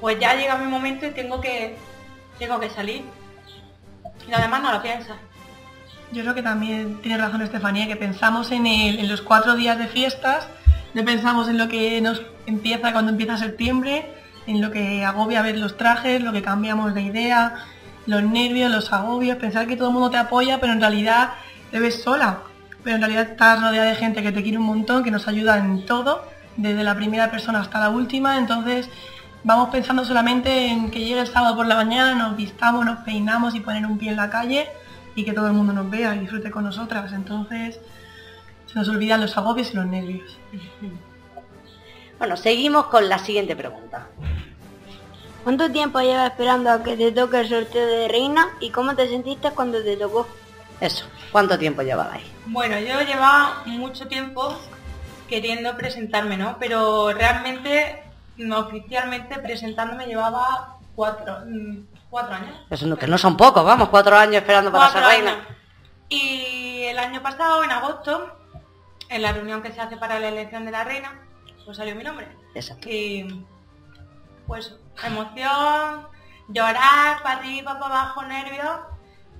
[0.00, 1.76] pues ya llega mi momento y tengo que,
[2.38, 3.04] tengo que salir.
[4.28, 5.16] Y además no lo piensas.
[6.12, 9.88] Yo creo que también tiene razón Estefanía, que pensamos en, en los cuatro días de
[9.88, 10.46] fiestas,
[10.94, 14.06] no pensamos en lo que nos empieza cuando empieza septiembre,
[14.46, 17.64] en lo que agobia ver los trajes, lo que cambiamos de idea,
[18.06, 21.30] los nervios, los agobios, pensar que todo el mundo te apoya, pero en realidad
[21.70, 22.40] te ves sola.
[22.82, 25.58] Pero en realidad estás rodeada de gente que te quiere un montón, que nos ayuda
[25.58, 26.24] en todo,
[26.56, 28.36] desde la primera persona hasta la última.
[28.36, 28.90] Entonces
[29.44, 33.54] vamos pensando solamente en que llegue el sábado por la mañana, nos vistamos, nos peinamos
[33.54, 34.68] y poner un pie en la calle
[35.14, 37.12] y que todo el mundo nos vea y disfrute con nosotras.
[37.12, 37.78] Entonces
[38.66, 40.38] se nos olvidan los agobios y los nervios.
[42.18, 44.06] Bueno, seguimos con la siguiente pregunta.
[45.44, 49.06] ¿Cuánto tiempo llevas esperando a que te toque el sorteo de reina y cómo te
[49.08, 50.26] sentiste cuando te tocó?
[50.80, 52.24] Eso, ¿cuánto tiempo llevabais?
[52.46, 54.58] Bueno, yo llevaba mucho tiempo
[55.28, 56.56] queriendo presentarme, ¿no?
[56.58, 58.03] Pero realmente
[58.36, 62.56] no, oficialmente presentándome llevaba cuatro, mm, cuatro años.
[62.70, 65.46] Eso no, que no son pocos, vamos, cuatro años esperando para ser reina.
[66.08, 68.36] Y el año pasado, en agosto,
[69.08, 71.20] en la reunión que se hace para la elección de la reina,
[71.64, 72.28] pues salió mi nombre.
[72.54, 72.88] Exacto.
[72.88, 73.44] Y
[74.46, 76.06] pues emoción,
[76.48, 78.80] llorar, para arriba, para abajo, nervios,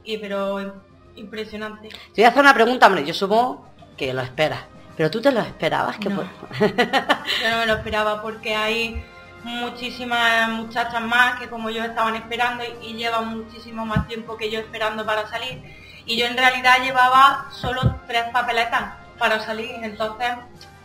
[0.02, 0.82] y pero
[1.16, 1.88] impresionante.
[1.88, 4.73] Te voy a hacer una pregunta, hombre, yo supongo que lo esperas.
[4.96, 6.22] Pero tú te lo esperabas que no.
[6.60, 9.04] yo no me lo esperaba porque hay
[9.42, 14.60] muchísimas muchachas más que como yo estaban esperando y, llevan muchísimo más tiempo que yo
[14.60, 15.62] esperando para salir.
[16.06, 19.70] Y yo en realidad llevaba solo tres papeletas para salir.
[19.82, 20.28] Entonces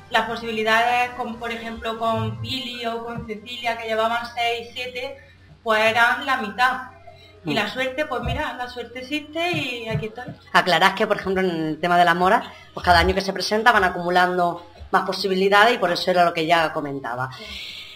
[0.10, 5.18] las posibilidades con por ejemplo con Pili o con Cecilia que llevaban seis, siete,
[5.64, 6.99] pues eran la mitad.
[7.46, 7.70] Y la mm.
[7.70, 10.26] suerte, pues mira, la suerte existe y aquí está.
[10.52, 13.34] Aclarás que, por ejemplo, en el tema de la mora, pues cada año que se
[13.34, 17.30] presenta van acumulando más posibilidades y por eso era lo que ya comentaba.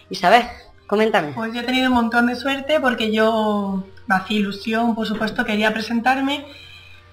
[0.09, 0.43] Isabel,
[0.87, 1.33] coméntame.
[1.33, 5.43] Pues yo he tenido un montón de suerte porque yo me hacía ilusión, por supuesto,
[5.43, 6.45] quería presentarme,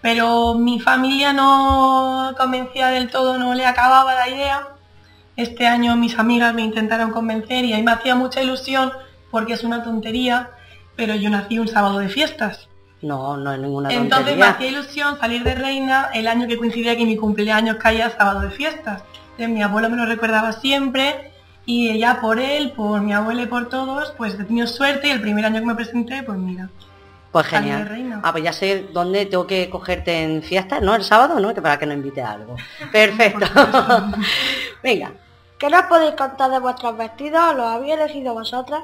[0.01, 4.69] pero mi familia no convencía del todo, no le acababa la idea.
[5.37, 8.93] Este año mis amigas me intentaron convencer y ahí me hacía mucha ilusión
[9.31, 10.51] porque es una tontería
[11.01, 12.69] pero yo nací un sábado de fiestas.
[13.01, 14.19] No, no es ninguna tontería.
[14.19, 18.11] Entonces me hacía ilusión salir de reina el año que coincidía que mi cumpleaños caía
[18.11, 19.03] sábado de fiestas.
[19.31, 21.33] Entonces mi abuelo me lo recordaba siempre
[21.65, 25.11] y ya por él, por mi abuela y por todos, pues he tenido suerte y
[25.11, 26.69] el primer año que me presenté, pues mira.
[27.33, 28.21] Pues genial.
[28.23, 30.95] Ah, pues ya sé dónde tengo que cogerte en fiestas, ¿no?
[30.95, 31.55] El sábado, ¿no?
[31.55, 32.57] Que para que no invite a algo.
[32.93, 33.47] Perfecto.
[34.83, 35.13] Venga.
[35.57, 37.57] ¿Qué nos podéis contar de vuestros vestidos?
[37.57, 38.83] ¿Los habéis elegido vosotras?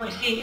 [0.00, 0.42] Pues sí,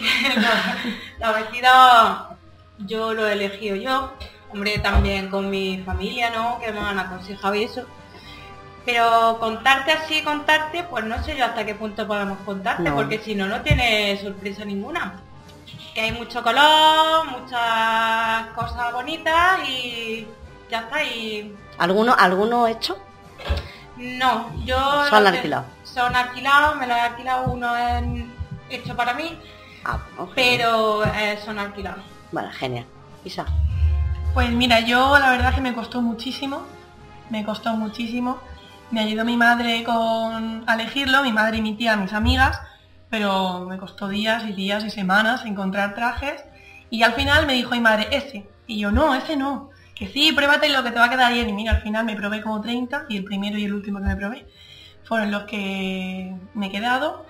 [1.17, 2.29] la vestida
[2.77, 4.13] yo lo he elegido yo,
[4.51, 6.59] hombre, también con mi familia, ¿no?
[6.59, 7.83] Que me han aconsejado y eso.
[8.85, 13.33] Pero contarte así, contarte, pues no sé yo hasta qué punto podemos contarte, porque si
[13.33, 15.21] no, no tiene sorpresa ninguna.
[15.95, 20.27] Que hay mucho color, muchas cosas bonitas y
[20.69, 21.03] ya está.
[21.03, 21.55] Y...
[21.79, 22.99] ¿Alguno, ¿Alguno hecho?
[23.97, 24.77] No, yo...
[25.09, 25.65] Son alquilados.
[25.83, 28.36] Son alquilados, me lo he alquilado uno en
[28.69, 29.37] hecho para mí,
[29.85, 29.99] ah,
[30.35, 32.03] pero eh, son alquilados.
[32.31, 32.85] Vale, genial.
[33.23, 33.45] Isa.
[34.33, 36.63] Pues mira, yo la verdad que me costó muchísimo,
[37.29, 38.39] me costó muchísimo.
[38.89, 42.61] Me ayudó mi madre con a elegirlo, mi madre y mi tía, mis amigas,
[43.09, 46.43] pero me costó días y días y semanas encontrar trajes.
[46.89, 48.47] Y al final me dijo mi madre, ese.
[48.65, 49.71] Y yo, no, ese no.
[49.93, 51.49] que sí, pruébate lo que te va a quedar bien.
[51.49, 54.05] Y mira, al final me probé como 30 y el primero y el último que
[54.05, 54.47] me probé
[55.03, 57.25] fueron los que me he quedado.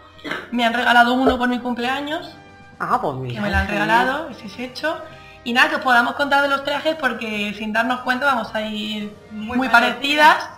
[0.52, 2.36] Me han regalado uno por mi cumpleaños.
[2.80, 3.36] Ah, pues mira.
[3.36, 4.98] Que me lo han regalado, ese es hecho.
[5.44, 8.62] Y nada, que os podamos contar de los trajes porque sin darnos cuenta vamos a
[8.62, 10.50] ir muy, parecidas.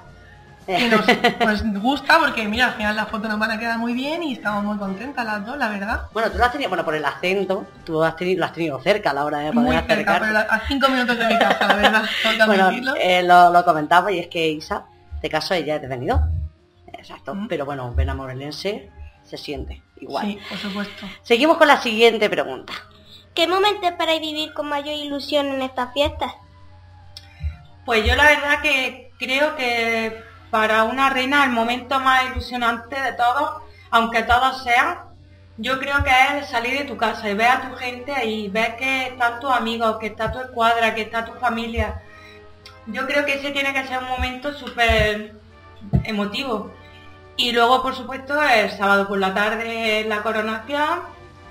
[0.67, 1.05] Y nos
[1.39, 4.33] pues, gusta porque mira, al final la foto nos van a quedar muy bien y
[4.33, 6.01] estamos muy contentas las dos, la verdad.
[6.13, 8.79] Bueno, tú lo has tenido, bueno, por el acento, tú has tenido, lo has tenido
[8.81, 10.21] cerca a la hora de poder Muy cerca, acercar.
[10.21, 12.03] pero a cinco minutos de mi casa, la verdad.
[12.45, 14.83] Bueno, eh, lo, lo comentaba y es que Isa,
[15.21, 16.23] de caso ella es de Benidorm.
[16.93, 17.47] Exacto, Mm.
[17.47, 18.89] pero bueno, Benamorelense
[19.29, 20.25] se siente igual.
[20.25, 21.05] Sí, por supuesto.
[21.21, 22.73] Seguimos con la siguiente pregunta.
[23.33, 26.33] ¿Qué momento esperáis vivir con mayor ilusión en estas fiestas?
[27.85, 33.13] Pues yo la verdad que creo que para una reina el momento más ilusionante de
[33.13, 33.61] todos,
[33.91, 34.99] aunque todos sean,
[35.57, 38.77] yo creo que es salir de tu casa y ver a tu gente ahí, ver
[38.77, 42.01] que están tus amigos, que está tu escuadra, que está tu familia.
[42.87, 45.35] Yo creo que ese tiene que ser un momento súper
[46.03, 46.71] emotivo.
[47.39, 50.99] Y luego, por supuesto, el sábado por la tarde la coronación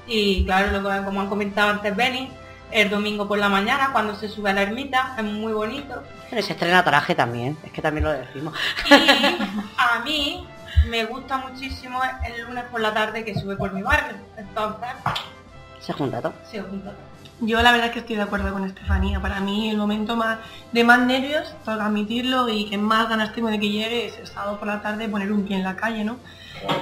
[0.07, 2.31] y claro, lo que- como han comentado antes Benny,
[2.71, 6.03] el domingo por la mañana cuando se sube a la ermita, es muy bonito.
[6.31, 8.53] Y se estrena traje también, es que también lo decimos.
[8.91, 8.93] Y
[9.79, 10.47] a mí
[10.89, 14.17] me gusta muchísimo el lunes por la tarde que sube por mi barrio.
[14.37, 14.91] Entonces,
[15.81, 16.35] Se junta todo.
[16.51, 16.93] se junta.
[17.41, 19.21] Yo la verdad es que estoy de acuerdo con Estefanía.
[19.21, 20.39] Para mí el momento más
[20.73, 24.19] de más nervios, tengo que admitirlo, y que más ganas tengo de que llegue es
[24.19, 26.17] el sábado por la tarde poner un pie en la calle, ¿no?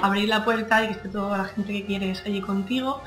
[0.01, 3.03] Abrir la puerta y que esté toda la gente que quieres allí contigo.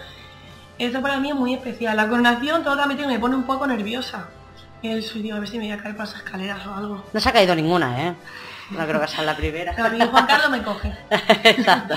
[0.78, 1.96] Eso para mí es muy especial.
[1.96, 4.28] La coronación, todo también me pone un poco nerviosa.
[4.82, 7.04] El suyo, a ver si me voy a caer por esas escaleras o algo.
[7.12, 8.14] No se ha caído ninguna, ¿eh?
[8.70, 9.72] No creo que sea la primera.
[9.74, 10.92] Pero a mí Juan Carlos me coge.
[11.44, 11.94] Exacto.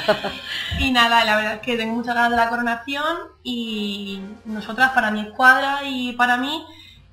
[0.80, 3.06] Y nada, la verdad es que tengo muchas ganas de la coronación
[3.44, 6.66] y nosotras para mi escuadra y para mí,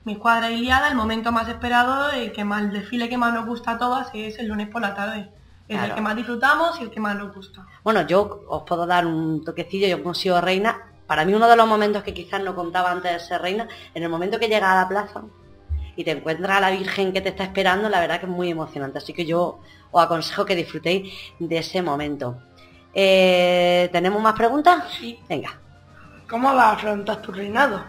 [0.04, 3.46] mi escuadra Iliada, el momento más esperado, el que más el desfile que más nos
[3.46, 5.30] gusta a todas es el lunes por la tarde.
[5.68, 5.90] Es Claro.
[5.90, 7.64] el que más disfrutamos y el que más nos gusta.
[7.84, 11.56] Bueno, yo os puedo dar un toquecillo, yo como sido reina, para mí uno de
[11.56, 14.70] los momentos que quizás no contaba antes de ser reina, en el momento que llegas
[14.70, 15.22] a la plaza
[15.96, 18.50] y te encuentras a la Virgen que te está esperando, la verdad que es muy
[18.50, 19.60] emocionante, así que yo
[19.90, 22.42] os aconsejo que disfrutéis de ese momento.
[22.94, 24.84] Eh, ¿Tenemos más preguntas?
[24.98, 25.18] Sí.
[25.28, 25.58] Venga,
[26.28, 27.82] ¿Cómo vas a afrontar tu reinado?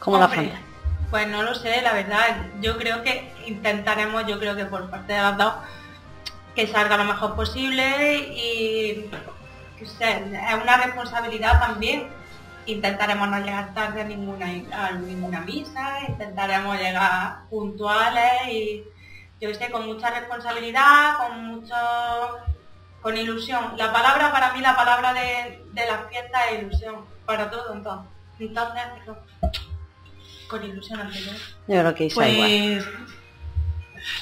[0.00, 0.58] ¿cómo lo afrontas?
[1.10, 2.36] Pues no lo sé, la verdad.
[2.60, 5.54] Yo creo que intentaremos, yo creo que por parte de las dos,
[6.56, 9.08] que salga lo mejor posible y
[9.78, 12.08] que es una responsabilidad también.
[12.66, 18.84] Intentaremos no llegar tarde a ninguna, a ninguna misa, intentaremos llegar puntuales y
[19.40, 21.74] yo que sé, con mucha responsabilidad, con mucho
[23.00, 23.74] con ilusión.
[23.76, 28.12] La palabra para mí, la palabra de, de las fiestas es ilusión, para todo entonces.
[28.38, 28.82] Entonces,
[30.48, 31.34] con ilusión ante todo.
[31.66, 32.48] Yo creo que Isa igual.
[32.48, 32.86] Pues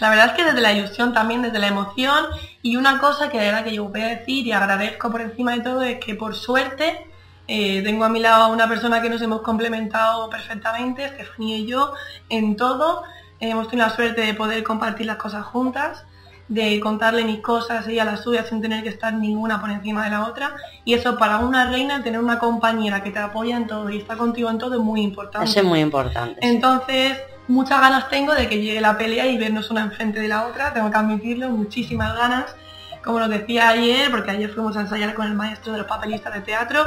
[0.00, 2.26] la verdad es que desde la ilusión también, desde la emoción
[2.62, 5.52] y una cosa que de verdad que yo voy a decir y agradezco por encima
[5.52, 7.09] de todo es que por suerte
[7.52, 11.66] eh, tengo a mi lado a una persona que nos hemos complementado perfectamente, Estefanía y
[11.66, 11.94] yo,
[12.28, 13.02] en todo.
[13.40, 16.04] hemos tenido la suerte de poder compartir las cosas juntas,
[16.46, 20.10] de contarle mis cosas, ella las suyas, sin tener que estar ninguna por encima de
[20.10, 20.54] la otra.
[20.84, 24.16] Y eso para una reina, tener una compañera que te apoya en todo y está
[24.16, 25.50] contigo en todo es muy importante.
[25.50, 26.38] Eso es muy importante.
[26.46, 30.46] Entonces, muchas ganas tengo de que llegue la pelea y vernos una enfrente de la
[30.46, 32.54] otra, tengo que admitirlo, muchísimas ganas.
[33.02, 36.32] Como nos decía ayer, porque ayer fuimos a ensayar con el maestro de los papelistas
[36.32, 36.84] de teatro,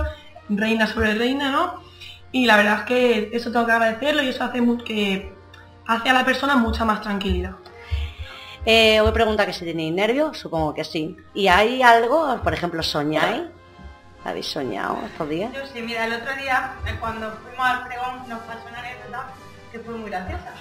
[0.49, 1.83] reina sobre reina, ¿no?
[2.31, 5.33] Y la verdad es que eso tengo que agradecerlo y eso hace que
[5.85, 7.55] hace a la persona mucha más tranquilidad.
[8.65, 11.17] Eh, os pregunta que si tenéis nervios, supongo que sí.
[11.33, 13.43] ¿Y hay algo, por ejemplo, soñáis?
[14.23, 15.51] ¿Habéis soñado estos días?
[15.53, 19.27] Yo sí, mira, el otro día, eh, cuando fuimos al pregón, nos pasó una anécdota
[19.71, 20.53] que fue muy graciosa.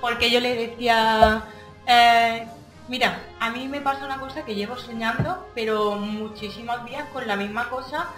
[0.00, 1.44] Porque yo le decía,
[1.86, 2.46] eh,
[2.88, 7.36] mira, a mí me pasa una cosa que llevo soñando, pero muchísimos días con la
[7.36, 8.08] misma cosa,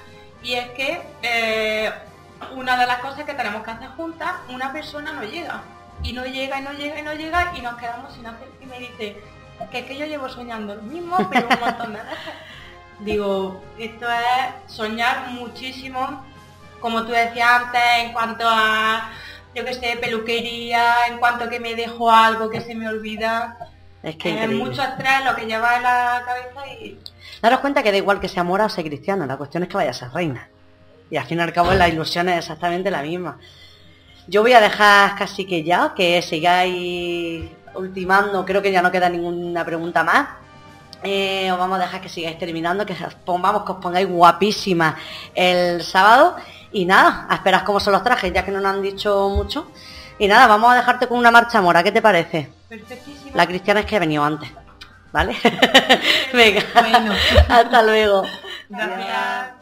[0.43, 1.93] y es que eh,
[2.55, 5.63] una de las cosas que tenemos que hacer juntas, una persona no llega.
[6.03, 8.49] Y no llega, y no llega, y no llega, y nos quedamos sin hacer.
[8.61, 9.23] Y me dice,
[9.71, 12.19] que es que yo llevo soñando lo mismo, pero un montón de veces.
[13.01, 16.23] Digo, esto es soñar muchísimo,
[16.81, 19.11] como tú decías antes, en cuanto a,
[19.55, 23.57] yo que sé, peluquería, en cuanto que me dejo algo que se me olvida.
[24.03, 26.99] Es que Es mucho estrés lo que lleva en la cabeza y
[27.41, 29.77] Daros cuenta que da igual que sea mora o sea cristiano, la cuestión es que
[29.77, 30.49] vaya a ser reina.
[31.11, 33.39] Y al fin y al cabo la ilusión es exactamente la misma.
[34.27, 39.09] Yo voy a dejar casi que ya, que sigáis ultimando, creo que ya no queda
[39.09, 40.29] ninguna pregunta más.
[41.03, 44.95] Eh, os vamos a dejar que sigáis terminando, que os pongamos, que os pongáis guapísimas
[45.35, 46.37] el sábado.
[46.73, 49.71] Y nada, a esperar cómo son los trajes, ya que no nos han dicho mucho.
[50.19, 52.51] Y nada, vamos a dejarte con una marcha mora, ¿qué te parece?
[52.69, 53.33] Perfectísimo.
[53.35, 54.51] La cristiana es que ha venido antes,
[55.13, 55.37] ¿vale?
[56.33, 57.15] Venga, Bueno.
[57.49, 58.25] hasta luego.
[58.69, 59.60] Gracias.